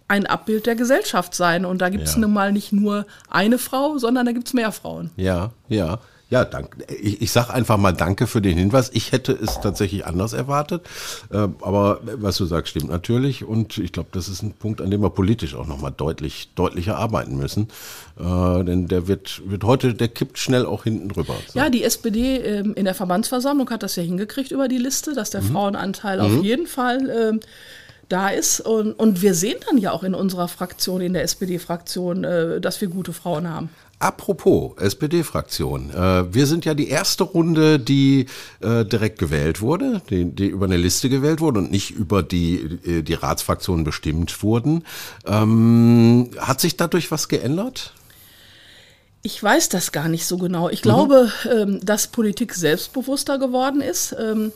ein 0.09 0.26
Abbild 0.26 0.66
der 0.66 0.74
Gesellschaft 0.74 1.35
sein. 1.35 1.64
Und 1.64 1.81
da 1.81 1.88
gibt 1.88 2.05
es 2.05 2.14
ja. 2.14 2.20
nun 2.20 2.35
mal 2.35 2.52
nicht 2.52 2.70
nur 2.70 3.07
eine 3.31 3.57
Frau, 3.57 3.96
sondern 3.96 4.26
da 4.26 4.33
gibt 4.33 4.46
es 4.46 4.52
mehr 4.52 4.70
Frauen. 4.70 5.11
Ja, 5.16 5.52
ja. 5.68 6.00
Ja, 6.32 6.46
danke. 6.46 6.78
Ich, 6.88 7.20
ich 7.20 7.30
sage 7.30 7.52
einfach 7.52 7.76
mal 7.76 7.92
Danke 7.92 8.26
für 8.26 8.40
den 8.40 8.56
Hinweis. 8.56 8.90
Ich 8.94 9.12
hätte 9.12 9.32
es 9.32 9.60
tatsächlich 9.60 10.06
anders 10.06 10.32
erwartet. 10.32 10.80
Äh, 11.30 11.36
aber 11.60 12.00
was 12.02 12.38
du 12.38 12.46
sagst, 12.46 12.70
stimmt 12.70 12.88
natürlich. 12.88 13.44
Und 13.44 13.76
ich 13.76 13.92
glaube, 13.92 14.08
das 14.12 14.30
ist 14.30 14.42
ein 14.42 14.52
Punkt, 14.52 14.80
an 14.80 14.90
dem 14.90 15.02
wir 15.02 15.10
politisch 15.10 15.54
auch 15.54 15.66
nochmal 15.66 15.92
deutlich, 15.94 16.48
deutlicher 16.54 16.96
arbeiten 16.96 17.36
müssen. 17.36 17.68
Äh, 18.18 18.64
denn 18.64 18.88
der 18.88 19.08
wird, 19.08 19.42
wird 19.44 19.62
heute, 19.64 19.92
der 19.92 20.08
kippt 20.08 20.38
schnell 20.38 20.64
auch 20.64 20.84
hinten 20.84 21.10
drüber. 21.10 21.34
So. 21.48 21.58
Ja, 21.58 21.68
die 21.68 21.84
SPD 21.84 22.38
ähm, 22.38 22.72
in 22.76 22.86
der 22.86 22.94
Verbandsversammlung 22.94 23.68
hat 23.68 23.82
das 23.82 23.96
ja 23.96 24.02
hingekriegt 24.02 24.52
über 24.52 24.68
die 24.68 24.78
Liste, 24.78 25.12
dass 25.12 25.28
der 25.28 25.42
mhm. 25.42 25.52
Frauenanteil 25.52 26.16
mhm. 26.16 26.24
auf 26.24 26.42
jeden 26.42 26.66
Fall 26.66 27.10
ähm, 27.10 27.40
da 28.08 28.30
ist. 28.30 28.60
Und, 28.60 28.92
und 28.92 29.20
wir 29.20 29.34
sehen 29.34 29.58
dann 29.68 29.76
ja 29.76 29.92
auch 29.92 30.02
in 30.02 30.14
unserer 30.14 30.48
Fraktion, 30.48 31.02
in 31.02 31.12
der 31.12 31.24
SPD-Fraktion, 31.24 32.24
äh, 32.24 32.60
dass 32.62 32.80
wir 32.80 32.88
gute 32.88 33.12
Frauen 33.12 33.50
haben. 33.50 33.68
Apropos 34.02 34.72
SPD-Fraktion. 34.78 35.90
Äh, 35.90 36.34
wir 36.34 36.48
sind 36.48 36.64
ja 36.64 36.74
die 36.74 36.88
erste 36.88 37.22
Runde, 37.22 37.78
die 37.78 38.26
äh, 38.60 38.84
direkt 38.84 39.20
gewählt 39.20 39.60
wurde, 39.60 40.02
die, 40.10 40.24
die, 40.24 40.48
über 40.48 40.66
eine 40.66 40.76
Liste 40.76 41.08
gewählt 41.08 41.40
wurde 41.40 41.60
und 41.60 41.70
nicht 41.70 41.92
über 41.92 42.24
die, 42.24 42.80
äh, 42.84 43.02
die 43.02 43.14
Ratsfraktionen 43.14 43.84
bestimmt 43.84 44.42
wurden. 44.42 44.84
Ähm, 45.24 46.30
hat 46.36 46.60
sich 46.60 46.76
dadurch 46.76 47.12
was 47.12 47.28
geändert? 47.28 47.92
Ich 49.22 49.40
weiß 49.40 49.68
das 49.68 49.92
gar 49.92 50.08
nicht 50.08 50.26
so 50.26 50.36
genau. 50.36 50.68
Ich 50.68 50.80
mhm. 50.80 50.82
glaube, 50.82 51.32
ähm, 51.48 51.78
dass 51.84 52.08
Politik 52.08 52.54
selbstbewusster 52.54 53.38
geworden 53.38 53.80
ist. 53.80 54.16
Ähm, 54.18 54.50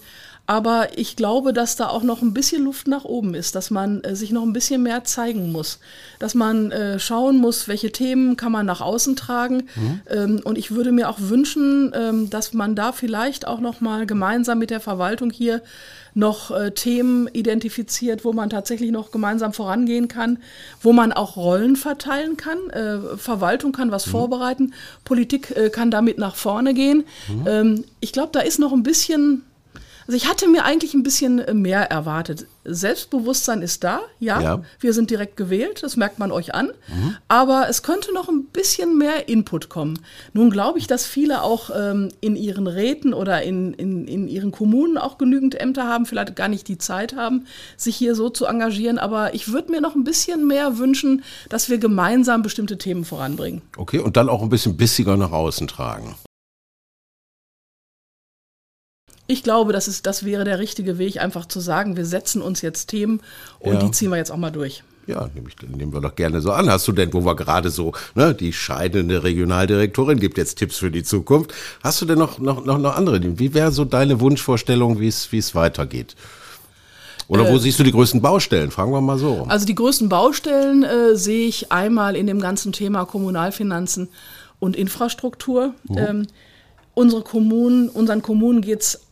Aber 0.46 0.96
ich 0.96 1.16
glaube, 1.16 1.52
dass 1.52 1.74
da 1.74 1.88
auch 1.88 2.04
noch 2.04 2.22
ein 2.22 2.32
bisschen 2.32 2.64
Luft 2.64 2.86
nach 2.86 3.04
oben 3.04 3.34
ist, 3.34 3.56
dass 3.56 3.70
man 3.70 4.02
äh, 4.04 4.14
sich 4.14 4.30
noch 4.30 4.42
ein 4.42 4.52
bisschen 4.52 4.82
mehr 4.82 5.02
zeigen 5.02 5.50
muss, 5.50 5.80
dass 6.20 6.34
man 6.34 6.70
äh, 6.70 7.00
schauen 7.00 7.38
muss, 7.38 7.66
welche 7.66 7.90
Themen 7.90 8.36
kann 8.36 8.52
man 8.52 8.64
nach 8.64 8.80
außen 8.80 9.16
tragen. 9.16 9.68
Mhm. 9.74 10.00
Ähm, 10.08 10.40
und 10.44 10.56
ich 10.56 10.70
würde 10.70 10.92
mir 10.92 11.08
auch 11.08 11.18
wünschen, 11.18 11.92
ähm, 11.94 12.30
dass 12.30 12.52
man 12.52 12.76
da 12.76 12.92
vielleicht 12.92 13.46
auch 13.46 13.58
noch 13.60 13.80
mal 13.80 14.06
gemeinsam 14.06 14.60
mit 14.60 14.70
der 14.70 14.80
Verwaltung 14.80 15.30
hier 15.30 15.62
noch 16.14 16.50
äh, 16.50 16.70
Themen 16.70 17.28
identifiziert, 17.28 18.24
wo 18.24 18.32
man 18.32 18.48
tatsächlich 18.48 18.90
noch 18.90 19.10
gemeinsam 19.10 19.52
vorangehen 19.52 20.08
kann, 20.08 20.38
wo 20.80 20.92
man 20.92 21.12
auch 21.12 21.36
Rollen 21.36 21.76
verteilen 21.76 22.36
kann. 22.36 22.70
Äh, 22.70 23.16
Verwaltung 23.18 23.72
kann 23.72 23.90
was 23.90 24.06
mhm. 24.06 24.10
vorbereiten, 24.12 24.74
Politik 25.04 25.54
äh, 25.56 25.70
kann 25.70 25.90
damit 25.90 26.18
nach 26.18 26.36
vorne 26.36 26.72
gehen. 26.72 27.04
Mhm. 27.28 27.46
Ähm, 27.46 27.84
ich 28.00 28.12
glaube, 28.12 28.30
da 28.32 28.40
ist 28.40 28.58
noch 28.58 28.72
ein 28.72 28.84
bisschen 28.84 29.42
also 30.06 30.16
ich 30.16 30.28
hatte 30.28 30.48
mir 30.48 30.64
eigentlich 30.64 30.94
ein 30.94 31.02
bisschen 31.02 31.40
äh, 31.40 31.54
mehr 31.54 31.90
erwartet. 31.90 32.46
Selbstbewusstsein 32.64 33.62
ist 33.62 33.84
da, 33.84 34.00
ja. 34.18 34.40
ja. 34.40 34.62
Wir 34.80 34.92
sind 34.92 35.10
direkt 35.10 35.36
gewählt, 35.36 35.82
das 35.82 35.96
merkt 35.96 36.18
man 36.18 36.32
euch 36.32 36.54
an. 36.54 36.66
Mhm. 36.88 37.16
Aber 37.28 37.68
es 37.68 37.82
könnte 37.82 38.12
noch 38.12 38.28
ein 38.28 38.44
bisschen 38.44 38.98
mehr 38.98 39.28
Input 39.28 39.68
kommen. 39.68 39.98
Nun 40.32 40.50
glaube 40.50 40.78
ich, 40.78 40.86
dass 40.86 41.06
viele 41.06 41.42
auch 41.42 41.70
ähm, 41.74 42.10
in 42.20 42.36
ihren 42.36 42.66
Räten 42.66 43.14
oder 43.14 43.42
in, 43.42 43.72
in, 43.74 44.06
in 44.06 44.28
ihren 44.28 44.52
Kommunen 44.52 44.98
auch 44.98 45.18
genügend 45.18 45.60
Ämter 45.60 45.86
haben, 45.86 46.06
vielleicht 46.06 46.36
gar 46.36 46.48
nicht 46.48 46.68
die 46.68 46.78
Zeit 46.78 47.16
haben, 47.16 47.46
sich 47.76 47.96
hier 47.96 48.14
so 48.14 48.28
zu 48.28 48.46
engagieren. 48.46 48.98
Aber 48.98 49.34
ich 49.34 49.52
würde 49.52 49.70
mir 49.70 49.80
noch 49.80 49.94
ein 49.94 50.04
bisschen 50.04 50.46
mehr 50.46 50.78
wünschen, 50.78 51.22
dass 51.48 51.68
wir 51.68 51.78
gemeinsam 51.78 52.42
bestimmte 52.42 52.78
Themen 52.78 53.04
voranbringen. 53.04 53.62
Okay, 53.76 53.98
und 53.98 54.16
dann 54.16 54.28
auch 54.28 54.42
ein 54.42 54.48
bisschen 54.48 54.76
bissiger 54.76 55.16
nach 55.16 55.32
außen 55.32 55.66
tragen. 55.68 56.16
Ich 59.26 59.42
glaube, 59.42 59.72
das, 59.72 59.88
ist, 59.88 60.06
das 60.06 60.24
wäre 60.24 60.44
der 60.44 60.58
richtige 60.58 60.98
Weg, 60.98 61.20
einfach 61.20 61.46
zu 61.46 61.60
sagen, 61.60 61.96
wir 61.96 62.06
setzen 62.06 62.42
uns 62.42 62.62
jetzt 62.62 62.86
Themen 62.86 63.20
und 63.58 63.74
ja. 63.74 63.80
die 63.80 63.90
ziehen 63.90 64.10
wir 64.10 64.16
jetzt 64.16 64.30
auch 64.30 64.36
mal 64.36 64.50
durch. 64.50 64.82
Ja, 65.06 65.28
nehm 65.34 65.46
ich, 65.46 65.56
nehmen 65.68 65.92
wir 65.92 66.00
doch 66.00 66.14
gerne 66.16 66.40
so 66.40 66.50
an. 66.52 66.68
Hast 66.68 66.88
du 66.88 66.92
denn, 66.92 67.12
wo 67.12 67.24
wir 67.24 67.36
gerade 67.36 67.70
so, 67.70 67.92
ne, 68.14 68.34
die 68.34 68.52
scheidende 68.52 69.22
Regionaldirektorin 69.22 70.18
gibt 70.18 70.36
jetzt 70.36 70.56
Tipps 70.56 70.78
für 70.78 70.90
die 70.90 71.04
Zukunft. 71.04 71.54
Hast 71.82 72.00
du 72.00 72.06
denn 72.06 72.18
noch, 72.18 72.38
noch, 72.38 72.64
noch, 72.64 72.78
noch 72.78 72.96
andere? 72.96 73.20
Wie 73.38 73.54
wäre 73.54 73.70
so 73.70 73.84
deine 73.84 74.20
Wunschvorstellung, 74.20 74.98
wie 74.98 75.08
es, 75.08 75.54
weitergeht? 75.54 76.16
Oder 77.28 77.48
wo 77.48 77.56
äh, 77.56 77.58
siehst 77.58 77.78
du 77.78 77.84
die 77.84 77.92
größten 77.92 78.20
Baustellen? 78.20 78.70
Fragen 78.70 78.92
wir 78.92 79.00
mal 79.00 79.18
so. 79.18 79.46
Also 79.48 79.64
die 79.64 79.74
größten 79.74 80.08
Baustellen 80.08 80.82
äh, 80.82 81.16
sehe 81.16 81.46
ich 81.46 81.70
einmal 81.70 82.16
in 82.16 82.26
dem 82.26 82.40
ganzen 82.40 82.72
Thema 82.72 83.04
Kommunalfinanzen 83.04 84.08
und 84.58 84.76
Infrastruktur. 84.76 85.74
Mhm. 85.84 85.98
Ähm, 85.98 86.26
unsere 86.94 87.22
Kommunen, 87.22 87.88
unseren 87.88 88.22
Kommunen 88.22 88.60
geht 88.60 88.80
es 88.80 89.05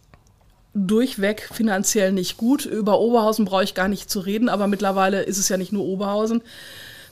durchweg 0.74 1.48
finanziell 1.52 2.12
nicht 2.12 2.36
gut. 2.36 2.66
Über 2.66 3.00
Oberhausen 3.00 3.44
brauche 3.44 3.64
ich 3.64 3.74
gar 3.74 3.88
nicht 3.88 4.10
zu 4.10 4.20
reden, 4.20 4.48
aber 4.48 4.66
mittlerweile 4.66 5.22
ist 5.22 5.38
es 5.38 5.48
ja 5.48 5.56
nicht 5.56 5.72
nur 5.72 5.84
Oberhausen. 5.84 6.42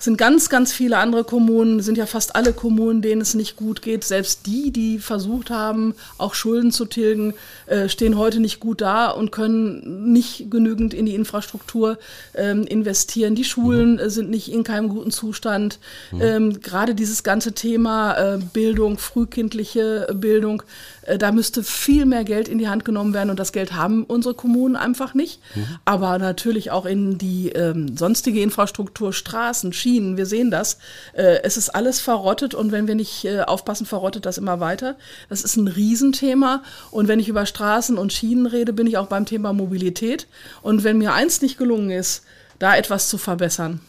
Es 0.03 0.07
sind 0.07 0.19
ganz, 0.19 0.49
ganz 0.49 0.73
viele 0.73 0.99
andere 0.99 1.23
Kommunen, 1.23 1.81
sind 1.81 1.97
ja 1.97 2.07
fast 2.07 2.35
alle 2.35 2.53
Kommunen, 2.53 3.03
denen 3.03 3.21
es 3.21 3.35
nicht 3.35 3.55
gut 3.55 3.83
geht. 3.83 4.03
Selbst 4.03 4.47
die, 4.47 4.73
die 4.73 4.99
versucht 4.99 5.51
haben, 5.51 5.95
auch 6.19 6.35
Schulden 6.35 6.73
zu 6.73 6.87
tilgen, 6.87 7.35
äh, 7.67 7.89
stehen 7.89 8.19
heute 8.19 8.41
nicht 8.41 8.59
gut 8.59 8.81
da 8.81 9.11
und 9.11 9.31
können 9.31 10.13
nicht 10.13 10.51
genügend 10.51 10.93
in 10.93 11.07
die 11.07 11.15
Infrastruktur 11.15 11.99
ähm, 12.35 12.65
investieren. 12.65 13.37
Die 13.37 13.45
Schulen 13.45 14.01
mhm. 14.03 14.11
sind 14.11 14.29
nicht 14.29 14.51
in 14.51 14.65
keinem 14.65 14.89
guten 14.89 15.13
Zustand. 15.13 15.79
Mhm. 16.11 16.21
Ähm, 16.21 16.61
Gerade 16.61 16.97
dieses 16.97 17.23
ganze 17.23 17.53
Thema 17.53 18.15
äh, 18.15 18.39
Bildung, 18.53 18.99
frühkindliche 18.99 20.09
Bildung, 20.15 20.65
äh, 21.02 21.02
da 21.19 21.33
müsste 21.33 21.63
viel 21.63 22.07
mehr 22.07 22.25
Geld 22.25 22.49
in 22.49 22.59
die 22.59 22.69
Hand 22.69 22.85
genommen 22.85 23.15
werden 23.15 23.31
und 23.31 23.39
das 23.39 23.53
Geld 23.53 23.73
haben 23.73 24.05
unsere 24.05 24.35
Kommunen 24.35 24.77
einfach 24.77 25.15
nicht. 25.15 25.41
Mhm. 25.55 25.67
Aber 25.85 26.19
natürlich 26.19 26.71
auch 26.71 26.87
in 26.87 27.19
die 27.19 27.51
ähm, 27.51 27.97
sonstige 27.97 28.41
Infrastruktur, 28.41 29.13
Straßen, 29.13 29.73
Schienen, 29.73 30.17
wir 30.17 30.27
sehen 30.27 30.51
das. 30.51 30.79
Äh, 31.13 31.41
es 31.43 31.57
ist 31.57 31.71
alles 31.71 32.01
verrottet 32.01 32.55
und 32.55 32.73
wenn 32.73 32.87
wir 32.87 32.95
nicht 32.95 33.25
äh, 33.25 33.41
aufpassen, 33.41 33.87
verrottet 33.87 34.27
das 34.27 34.39
immer 34.39 34.61
weiter. 34.61 34.97
Das 35.29 35.43
ist 35.43 35.57
ein 35.57 35.69
Riesenthema 35.69 36.63
und 36.91 37.09
wenn 37.09 37.21
ich 37.21 37.29
über 37.29 37.47
Straßen 37.47 37.99
und 37.99 38.13
Schienen 38.13 38.47
rede, 38.47 38.73
bin 38.73 38.87
ich 38.87 38.97
auch 38.97 39.07
beim 39.07 39.27
Thema 39.27 39.53
Mobilität. 39.53 40.27
Und 40.63 40.85
wenn 40.85 40.99
mir 40.99 41.15
eins 41.15 41.43
nicht 41.43 41.59
gelungen 41.59 41.91
ist, 41.91 42.23
da 42.59 42.77
etwas 42.77 43.09
zu 43.09 43.19
verbessern, 43.19 43.81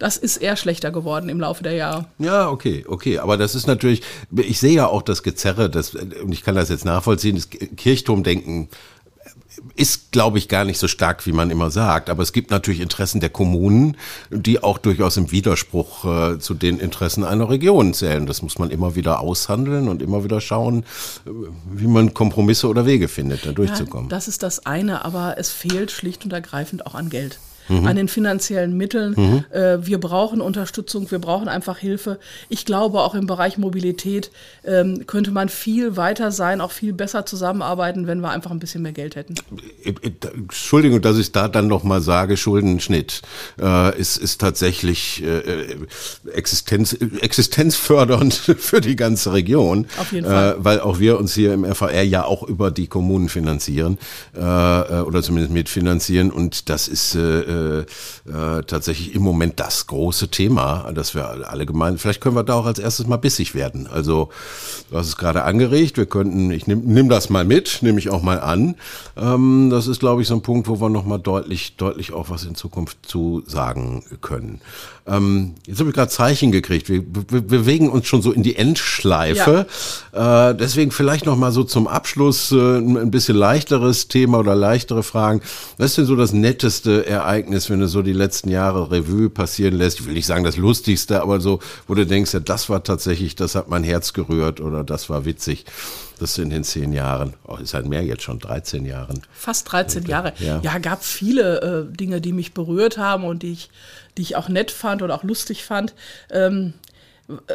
das 0.00 0.16
ist 0.16 0.38
eher 0.38 0.56
schlechter 0.56 0.90
geworden 0.90 1.28
im 1.28 1.38
Laufe 1.38 1.62
der 1.62 1.74
Jahre. 1.74 2.06
Ja, 2.18 2.48
okay, 2.48 2.84
okay. 2.88 3.18
Aber 3.18 3.36
das 3.36 3.54
ist 3.54 3.66
natürlich, 3.66 4.02
ich 4.34 4.58
sehe 4.58 4.72
ja 4.72 4.86
auch 4.86 5.02
das 5.02 5.22
Gezerre, 5.22 5.70
das, 5.70 5.94
und 5.94 6.32
ich 6.32 6.42
kann 6.42 6.54
das 6.54 6.70
jetzt 6.70 6.86
nachvollziehen, 6.86 7.36
das 7.36 7.48
Kirchturmdenken 7.50 8.68
ist, 9.76 10.10
glaube 10.10 10.38
ich, 10.38 10.48
gar 10.48 10.64
nicht 10.64 10.78
so 10.78 10.88
stark, 10.88 11.26
wie 11.26 11.32
man 11.32 11.50
immer 11.50 11.70
sagt. 11.70 12.08
Aber 12.08 12.22
es 12.22 12.32
gibt 12.32 12.50
natürlich 12.50 12.80
Interessen 12.80 13.20
der 13.20 13.28
Kommunen, 13.28 13.98
die 14.30 14.62
auch 14.62 14.78
durchaus 14.78 15.18
im 15.18 15.30
Widerspruch 15.32 16.04
äh, 16.04 16.38
zu 16.38 16.54
den 16.54 16.78
Interessen 16.78 17.22
einer 17.22 17.50
Region 17.50 17.92
zählen. 17.92 18.24
Das 18.24 18.40
muss 18.40 18.58
man 18.58 18.70
immer 18.70 18.94
wieder 18.96 19.20
aushandeln 19.20 19.88
und 19.88 20.00
immer 20.00 20.24
wieder 20.24 20.40
schauen, 20.40 20.84
äh, 21.26 21.30
wie 21.70 21.88
man 21.88 22.14
Kompromisse 22.14 22.68
oder 22.68 22.86
Wege 22.86 23.08
findet, 23.08 23.44
da 23.44 23.52
durchzukommen. 23.52 24.06
Ja, 24.06 24.16
das 24.16 24.28
ist 24.28 24.42
das 24.42 24.64
eine, 24.64 25.04
aber 25.04 25.36
es 25.36 25.50
fehlt 25.50 25.90
schlicht 25.90 26.24
und 26.24 26.32
ergreifend 26.32 26.86
auch 26.86 26.94
an 26.94 27.10
Geld 27.10 27.38
mhm. 27.68 27.86
an 27.86 27.96
den 27.96 28.08
finanziellen 28.08 28.76
Mitteln. 28.76 29.14
Mhm. 29.16 29.44
Äh, 29.50 29.86
wir 29.86 29.98
brauchen 29.98 30.40
Unterstützung, 30.40 31.10
wir 31.10 31.18
brauchen 31.18 31.48
einfach 31.48 31.78
Hilfe. 31.78 32.18
Ich 32.48 32.64
glaube, 32.64 33.00
auch 33.00 33.14
im 33.14 33.26
Bereich 33.26 33.58
Mobilität 33.58 34.30
ähm, 34.64 35.06
könnte 35.06 35.30
man 35.30 35.48
viel 35.48 35.96
weiter 35.96 36.32
sein, 36.32 36.60
auch 36.60 36.72
viel 36.72 36.92
besser 36.92 37.26
zusammenarbeiten, 37.26 38.06
wenn 38.06 38.20
wir 38.20 38.30
einfach 38.30 38.50
ein 38.50 38.58
bisschen 38.58 38.82
mehr 38.82 38.92
Geld 38.92 39.16
hätten. 39.16 39.34
Äh, 39.84 39.90
äh, 39.90 40.12
Entschuldigung, 40.34 41.00
dass 41.00 41.18
ich 41.18 41.32
da 41.32 41.48
dann 41.48 41.68
noch 41.68 41.84
mal 41.84 42.00
sage, 42.00 42.36
Schuldenschnitt 42.36 43.22
äh, 43.60 43.98
ist, 43.98 44.16
ist 44.16 44.40
tatsächlich 44.40 45.22
äh, 45.22 45.76
Existenz, 46.32 46.92
existenzfördernd 46.92 48.34
für 48.58 48.80
die 48.80 48.96
ganze 48.96 49.32
Region. 49.32 49.86
Auf 49.98 50.12
jeden 50.12 50.26
Fall. 50.26 50.54
Äh, 50.54 50.64
weil 50.64 50.80
auch 50.80 50.98
wir 50.98 51.18
uns 51.18 51.34
hier 51.34 51.52
im 51.52 51.64
FAR 51.74 51.90
ja 52.02 52.24
auch 52.24 52.42
über 52.42 52.70
die 52.70 52.86
Kommunen 52.86 53.28
finanzieren 53.28 53.98
äh, 54.34 54.40
oder 54.40 55.22
zumindest 55.22 55.52
mitfinanzieren 55.52 56.30
und 56.30 56.68
das 56.68 56.88
ist 56.88 57.14
äh, 57.14 57.40
äh, 57.50 57.80
äh, 58.30 58.62
tatsächlich 58.66 59.14
im 59.14 59.22
Moment 59.22 59.60
das 59.60 59.86
große 59.86 60.28
Thema, 60.28 60.90
das 60.94 61.14
wir 61.14 61.28
alle 61.48 61.66
gemeint. 61.66 62.00
Vielleicht 62.00 62.20
können 62.20 62.36
wir 62.36 62.44
da 62.44 62.54
auch 62.54 62.66
als 62.66 62.78
erstes 62.78 63.06
mal 63.06 63.16
bissig 63.16 63.54
werden. 63.54 63.86
Also 63.86 64.28
du 64.90 64.96
hast 64.96 65.08
es 65.08 65.16
gerade 65.16 65.44
angeregt, 65.44 65.96
wir 65.96 66.06
könnten, 66.06 66.50
ich 66.50 66.66
nimm, 66.66 66.82
nimm 66.84 67.08
das 67.08 67.30
mal 67.30 67.44
mit, 67.44 67.78
nehme 67.82 67.98
ich 67.98 68.10
auch 68.10 68.22
mal 68.22 68.40
an. 68.40 68.76
Ähm, 69.16 69.68
das 69.70 69.86
ist, 69.86 70.00
glaube 70.00 70.22
ich, 70.22 70.28
so 70.28 70.34
ein 70.34 70.42
Punkt, 70.42 70.68
wo 70.68 70.80
wir 70.80 70.88
nochmal 70.88 71.18
deutlich, 71.18 71.76
deutlich 71.76 72.12
auch 72.12 72.30
was 72.30 72.44
in 72.44 72.54
Zukunft 72.54 72.98
zu 73.06 73.42
sagen 73.46 74.04
können. 74.20 74.60
Ähm, 75.06 75.54
jetzt 75.66 75.80
habe 75.80 75.90
ich 75.90 75.96
gerade 75.96 76.10
Zeichen 76.10 76.52
gekriegt. 76.52 76.88
Wir, 76.88 77.02
wir, 77.28 77.40
bewegen 77.40 77.88
uns 77.88 78.06
schon 78.06 78.22
so 78.22 78.32
in 78.32 78.42
die 78.42 78.56
Endschleife. 78.56 79.66
Ja. 80.12 80.50
Äh, 80.50 80.54
deswegen 80.54 80.90
vielleicht 80.90 81.26
noch 81.26 81.36
mal 81.36 81.52
so 81.52 81.64
zum 81.64 81.88
Abschluss 81.88 82.52
äh, 82.52 82.78
ein 82.78 83.10
bisschen 83.10 83.36
leichteres 83.36 84.08
Thema 84.08 84.38
oder 84.38 84.54
leichtere 84.54 85.02
Fragen. 85.02 85.40
Was 85.78 85.90
ist 85.90 85.98
denn 85.98 86.06
so 86.06 86.16
das 86.16 86.32
netteste 86.32 87.06
Ereignis, 87.06 87.39
wenn 87.48 87.80
du 87.80 87.88
so 87.88 88.02
die 88.02 88.12
letzten 88.12 88.50
Jahre 88.50 88.90
Revue 88.90 89.30
passieren 89.30 89.74
lässt? 89.74 90.00
Ich 90.00 90.06
will 90.06 90.14
nicht 90.14 90.26
sagen 90.26 90.44
das 90.44 90.56
lustigste, 90.56 91.22
aber 91.22 91.40
so, 91.40 91.60
wo 91.86 91.94
du 91.94 92.06
denkst, 92.06 92.34
ja, 92.34 92.40
das 92.40 92.68
war 92.68 92.82
tatsächlich, 92.82 93.34
das 93.36 93.54
hat 93.54 93.68
mein 93.68 93.84
Herz 93.84 94.12
gerührt 94.12 94.60
oder 94.60 94.84
das 94.84 95.08
war 95.10 95.24
witzig. 95.24 95.64
Das 96.18 96.36
in 96.36 96.50
den 96.50 96.64
zehn 96.64 96.92
Jahren, 96.92 97.34
oh, 97.46 97.56
ist 97.56 97.72
halt 97.72 97.86
mehr 97.86 98.04
jetzt 98.04 98.22
schon, 98.22 98.38
13 98.38 98.84
Jahren. 98.84 99.22
Fast 99.32 99.72
13 99.72 100.04
Jahre. 100.04 100.34
Ja, 100.38 100.60
ja 100.62 100.78
gab 100.78 101.02
viele 101.02 101.88
äh, 101.90 101.96
Dinge, 101.96 102.20
die 102.20 102.32
mich 102.32 102.52
berührt 102.52 102.98
haben 102.98 103.24
und 103.24 103.42
die 103.42 103.52
ich, 103.52 103.70
die 104.18 104.22
ich 104.22 104.36
auch 104.36 104.48
nett 104.48 104.70
fand 104.70 105.02
oder 105.02 105.14
auch 105.14 105.24
lustig 105.24 105.64
fand. 105.64 105.94
Ähm, 106.30 106.74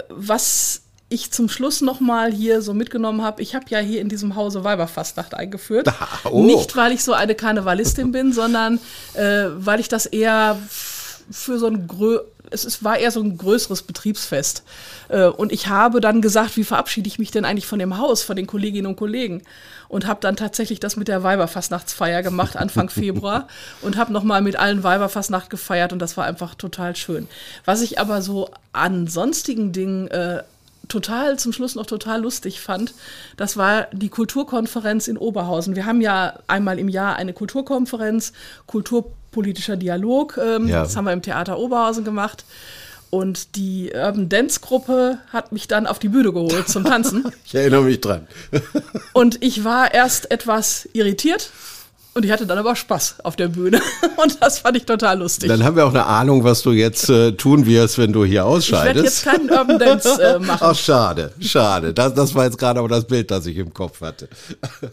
was 0.10 0.85
ich 1.10 1.32
zum 1.32 1.50
Schluss 1.50 1.82
noch 1.82 2.00
mal 2.00 2.32
hier 2.32 2.62
so 2.62 2.74
mitgenommen 2.74 3.22
habe, 3.22 3.42
ich 3.42 3.54
habe 3.54 3.66
ja 3.70 3.80
hier 3.80 4.02
in 4.02 4.10
diesem 4.10 4.36
Hause 4.36 4.64
Weiberfastnacht 4.64 5.34
eingeführt. 5.34 5.88
Oh. 6.24 6.44
Nicht, 6.44 6.76
weil 6.76 6.92
ich 6.92 7.04
so 7.04 7.14
eine 7.14 7.36
Karnevalistin 7.36 8.12
bin, 8.12 8.34
sondern 8.34 8.80
äh, 9.14 9.46
weil 9.58 9.80
ich 9.80 9.88
das 9.88 10.08
eher 10.08 10.58
für 11.30 11.60
so 11.60 11.68
ein 11.68 11.88
grö 11.88 12.20
es 12.52 12.66
ist, 12.66 12.84
war 12.84 12.98
eher 12.98 13.12
so 13.12 13.22
ein 13.22 13.38
größeres 13.38 13.84
Betriebsfest. 13.84 14.64
Äh, 15.10 15.26
und 15.26 15.52
ich 15.52 15.68
habe 15.68 16.00
dann 16.02 16.22
gesagt, 16.22 16.58
wie 16.58 16.64
verabschiede 16.64 17.08
ich 17.08 17.20
mich 17.20 17.32
denn 17.32 17.46
eigentlich 17.46 17.68
von 17.68 17.80
dem 17.80 17.98
Haus, 17.98 18.24
von 18.24 18.36
den 18.36 18.48
Kolleginnen 18.48 18.88
und 18.88 18.96
Kollegen? 18.96 19.42
Und 19.88 20.08
habe 20.08 20.20
dann 20.22 20.36
tatsächlich 20.36 20.80
das 20.80 20.96
mit 20.96 21.08
der 21.08 21.24
Weiberfastnachtsfeier 21.24 22.24
gemacht, 22.24 22.56
Anfang 22.58 22.90
Februar. 22.92 23.48
Und 23.82 23.98
habe 23.98 24.14
nochmal 24.14 24.42
mit 24.42 24.56
allen 24.56 24.84
Weiberfastnacht 24.84 25.50
gefeiert 25.50 25.94
und 25.94 26.00
das 26.00 26.18
war 26.18 26.26
einfach 26.26 26.56
total 26.56 26.96
schön. 26.96 27.28
Was 27.66 27.82
ich 27.82 28.00
aber 28.00 28.22
so 28.22 28.50
an 28.74 29.08
sonstigen 29.08 29.72
Dingen 29.72 30.08
äh, 30.10 30.44
total 30.88 31.38
zum 31.40 31.54
Schluss 31.54 31.76
noch 31.76 31.86
total 31.86 32.22
lustig 32.22 32.60
fand, 32.62 32.94
das 33.38 33.58
war 33.58 33.88
die 33.92 34.10
Kulturkonferenz 34.10 35.08
in 35.08 35.18
Oberhausen. 35.18 35.76
Wir 35.76 35.86
haben 35.86 36.02
ja 36.02 36.40
einmal 36.48 36.80
im 36.80 36.90
Jahr 36.90 37.16
eine 37.16 37.34
Kulturkonferenz, 37.34 38.34
kulturpolitischer 38.68 39.78
Dialog. 39.78 40.38
Ähm, 40.38 40.68
ja. 40.68 40.82
Das 40.82 40.96
haben 40.96 41.06
wir 41.06 41.14
im 41.14 41.22
Theater 41.22 41.58
Oberhausen 41.58 42.04
gemacht. 42.04 42.46
Und 43.10 43.56
die 43.56 43.92
Urban 43.94 44.28
Dance 44.28 44.60
Gruppe 44.60 45.20
hat 45.32 45.52
mich 45.52 45.68
dann 45.68 45.88
auf 45.88 46.00
die 46.00 46.10
Bühne 46.10 46.34
geholt 46.34 46.68
zum 46.68 46.84
Tanzen. 46.84 47.32
ich 47.46 47.56
erinnere 47.56 47.84
mich 47.84 48.02
dran. 48.02 48.28
und 49.14 49.42
ich 49.42 49.64
war 49.64 49.94
erst 49.94 50.32
etwas 50.32 50.90
irritiert, 50.92 51.50
und 52.18 52.24
ich 52.24 52.32
hatte 52.32 52.48
dann 52.48 52.58
aber 52.58 52.78
Spaß 52.78 53.18
auf 53.24 53.36
der 53.36 53.50
Bühne. 53.50 53.82
Und 54.16 54.42
das 54.42 54.60
fand 54.60 54.78
ich 54.78 54.86
total 54.86 55.20
lustig. 55.20 55.50
Dann 55.50 55.66
haben 55.66 55.76
wir 55.76 55.86
auch 55.86 55.90
eine 55.90 56.06
Ahnung, 56.06 56.46
was 56.46 56.62
du 56.62 56.72
jetzt 56.72 57.10
äh, 57.10 57.34
tun 57.34 57.66
wirst, 57.66 57.98
wenn 57.98 58.14
du 58.14 58.24
hier 58.24 58.46
ausscheidest. 58.46 59.20
Ich 59.20 59.26
werde 59.26 59.40
jetzt 59.42 59.50
keinen 59.50 59.50
Urban 59.50 59.78
Dance 59.78 60.24
äh, 60.24 60.40
machen. 60.46 60.60
Ach, 60.62 60.76
schade, 60.76 61.34
schade. 61.42 61.94
Das, 61.94 62.14
das 62.14 62.34
war 62.34 62.46
jetzt 62.46 62.58
gerade 62.58 62.80
aber 62.80 62.88
das 62.88 63.06
Bild, 63.06 63.30
das 63.32 63.46
ich 63.48 63.58
im 63.58 63.74
Kopf 63.74 64.00
hatte. 64.00 64.30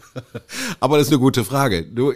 aber 0.81 0.97
das 0.97 1.07
ist 1.07 1.13
eine 1.13 1.21
gute 1.21 1.45
Frage. 1.45 1.83
Du, 1.83 2.13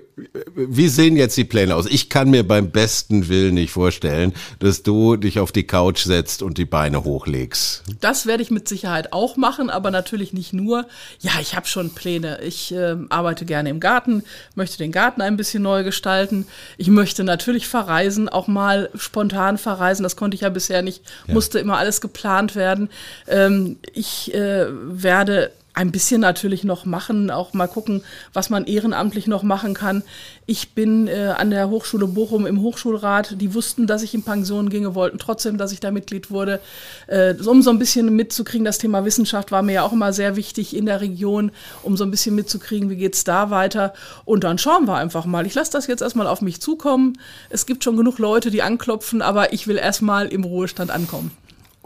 wie 0.54 0.90
sehen 0.90 1.16
jetzt 1.16 1.38
die 1.38 1.46
Pläne 1.46 1.76
aus? 1.76 1.86
Ich 1.86 2.10
kann 2.10 2.30
mir 2.30 2.46
beim 2.46 2.72
besten 2.72 3.30
Willen 3.30 3.54
nicht 3.54 3.72
vorstellen, 3.72 4.34
dass 4.60 4.84
du 4.84 5.16
dich 5.16 5.40
auf 5.40 5.54
die 5.54 5.66
Couch 5.66 6.04
setzt 6.04 6.44
und 6.44 6.58
die 6.58 6.66
Beine 6.66 7.06
hochlegst. 7.06 7.84
Das 8.02 8.26
werde 8.26 8.44
ich 8.44 8.52
mit 8.52 8.68
Sicherheit 8.68 9.14
auch 9.14 9.38
machen, 9.38 9.70
aber 9.70 9.90
natürlich 9.90 10.34
nicht 10.34 10.52
nur. 10.52 10.86
Ja, 11.22 11.32
ich 11.40 11.56
habe 11.56 11.68
schon 11.68 11.92
Pläne. 11.92 12.42
Ich 12.42 12.74
äh, 12.74 12.98
arbeite 13.08 13.46
gerne 13.46 13.70
im 13.70 13.80
Garten, 13.80 14.24
möchte 14.54 14.78
den 14.78 14.92
Garten 14.98 15.22
ein 15.22 15.38
bisschen 15.38 15.62
neu 15.62 15.84
gestalten. 15.84 16.48
Ich 16.78 16.88
möchte 16.88 17.24
natürlich 17.24 17.68
verreisen, 17.68 18.30
auch 18.30 18.48
mal 18.48 18.90
spontan 18.96 19.60
verreisen. 19.60 20.02
Das 20.02 20.16
konnte 20.16 20.34
ich 20.34 20.42
ja 20.42 20.50
bisher 20.50 20.82
nicht, 20.82 21.04
ja. 21.28 21.36
musste 21.36 21.60
immer 21.60 21.78
alles 21.78 22.02
geplant 22.02 22.56
werden. 22.56 22.90
Ähm, 23.28 23.78
ich 23.94 24.34
äh, 24.34 24.66
werde 24.70 25.52
ein 25.78 25.92
bisschen 25.92 26.22
natürlich 26.22 26.64
noch 26.64 26.86
machen, 26.86 27.30
auch 27.30 27.54
mal 27.54 27.68
gucken, 27.68 28.04
was 28.34 28.50
man 28.50 28.66
ehrenamtlich 28.66 29.28
noch 29.28 29.44
machen 29.44 29.76
kann. 29.76 30.02
Ich 30.48 30.72
bin 30.72 31.08
äh, 31.08 31.36
an 31.38 31.52
der 31.52 31.70
Hochschule 31.70 32.08
Bochum 32.08 32.48
im 32.48 32.62
Hochschulrat. 32.62 33.40
Die 33.40 33.54
wussten, 33.54 33.86
dass 33.86 34.02
ich 34.02 34.16
in 34.16 34.24
Pension 34.24 34.70
ginge, 34.70 34.96
wollten 34.96 35.20
trotzdem, 35.20 35.60
dass 35.60 35.72
ich 35.72 35.80
da 35.80 35.92
Mitglied 35.92 36.32
wurde. 36.32 36.60
Äh, 37.06 37.36
um 37.46 37.62
so 37.62 37.70
ein 37.70 37.78
bisschen 37.78 38.16
mitzukriegen, 38.16 38.66
das 38.66 38.80
Thema 38.80 39.06
Wissenschaft 39.06 39.52
war 39.52 39.62
mir 39.62 39.74
ja 39.74 39.84
auch 39.84 39.94
immer 39.94 40.14
sehr 40.14 40.36
wichtig 40.36 40.76
in 40.76 40.88
der 40.88 41.00
Region, 41.00 41.52
um 41.84 41.96
so 41.96 42.04
ein 42.04 42.12
bisschen 42.12 42.34
mitzukriegen, 42.34 42.90
wie 42.90 42.98
geht's 42.98 43.24
da 43.24 43.52
weiter. 43.52 43.94
Und 44.26 44.44
dann 44.44 44.58
schauen 44.58 44.88
wir 44.88 44.96
einfach 44.96 45.26
mal. 45.26 45.46
Ich 45.46 45.54
lasse 45.54 45.72
das 45.72 45.86
jetzt 45.86 46.02
erstmal 46.02 46.26
auf 46.26 46.42
mich 46.42 46.60
zukommen. 46.60 47.20
Es 47.52 47.68
gibt 47.68 47.84
schon 47.84 47.98
genug 47.98 48.18
Leute, 48.18 48.50
die 48.50 48.64
anklopfen, 48.64 49.22
aber 49.22 49.54
ich 49.54 49.68
will 49.68 49.78
erstmal 49.78 50.28
im 50.28 50.44
Ruhestand 50.44 50.90
ankommen. 50.90 51.30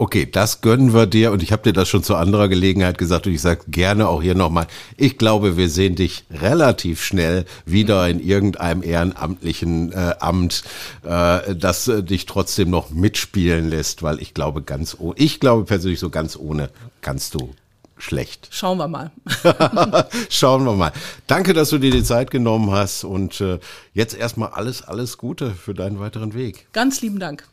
Okay, 0.02 0.26
das 0.28 0.62
gönnen 0.62 0.94
wir 0.94 1.06
dir 1.06 1.30
und 1.30 1.44
ich 1.44 1.52
habe 1.52 1.62
dir 1.62 1.72
das 1.72 1.88
schon 1.88 2.02
zu 2.02 2.16
anderer 2.16 2.48
Gelegenheit 2.48 2.98
gesagt 2.98 3.28
und 3.28 3.34
ich 3.34 3.40
sage 3.40 3.60
gerne 3.68 4.08
auch 4.08 4.20
hier 4.20 4.34
nochmal, 4.34 4.66
ich 4.96 5.16
glaube, 5.16 5.56
wir 5.56 5.68
sehen 5.68 5.94
dich 5.94 6.24
relativ 6.28 7.04
schnell 7.04 7.44
wieder 7.66 8.08
in 8.08 8.18
irgendeinem 8.18 8.82
ehrenamtlichen 8.82 9.92
äh, 9.92 10.16
Amt, 10.18 10.64
äh, 11.04 11.54
das 11.54 11.86
äh, 11.86 12.02
dich 12.02 12.26
trotzdem 12.26 12.68
noch 12.68 12.90
mitspielen 12.90 13.70
lässt, 13.70 14.02
weil 14.02 14.20
ich 14.20 14.34
glaube 14.34 14.62
ganz 14.62 14.96
ohne, 14.98 15.14
ich 15.18 15.38
glaube 15.38 15.66
persönlich 15.66 16.00
so 16.00 16.10
ganz 16.10 16.36
ohne 16.36 16.70
kannst 17.00 17.34
du 17.34 17.54
schlecht. 17.96 18.48
Schauen 18.50 18.78
wir 18.78 18.88
mal. 18.88 19.12
Schauen 20.28 20.64
wir 20.64 20.74
mal. 20.74 20.90
Danke, 21.28 21.52
dass 21.52 21.70
du 21.70 21.78
dir 21.78 21.92
die 21.92 22.02
Zeit 22.02 22.32
genommen 22.32 22.72
hast 22.72 23.04
und 23.04 23.40
äh, 23.40 23.60
jetzt 23.94 24.16
erstmal 24.16 24.48
alles, 24.48 24.82
alles 24.82 25.16
Gute 25.16 25.52
für 25.52 25.74
deinen 25.74 26.00
weiteren 26.00 26.34
Weg. 26.34 26.66
Ganz 26.72 27.02
lieben 27.02 27.20
Dank. 27.20 27.46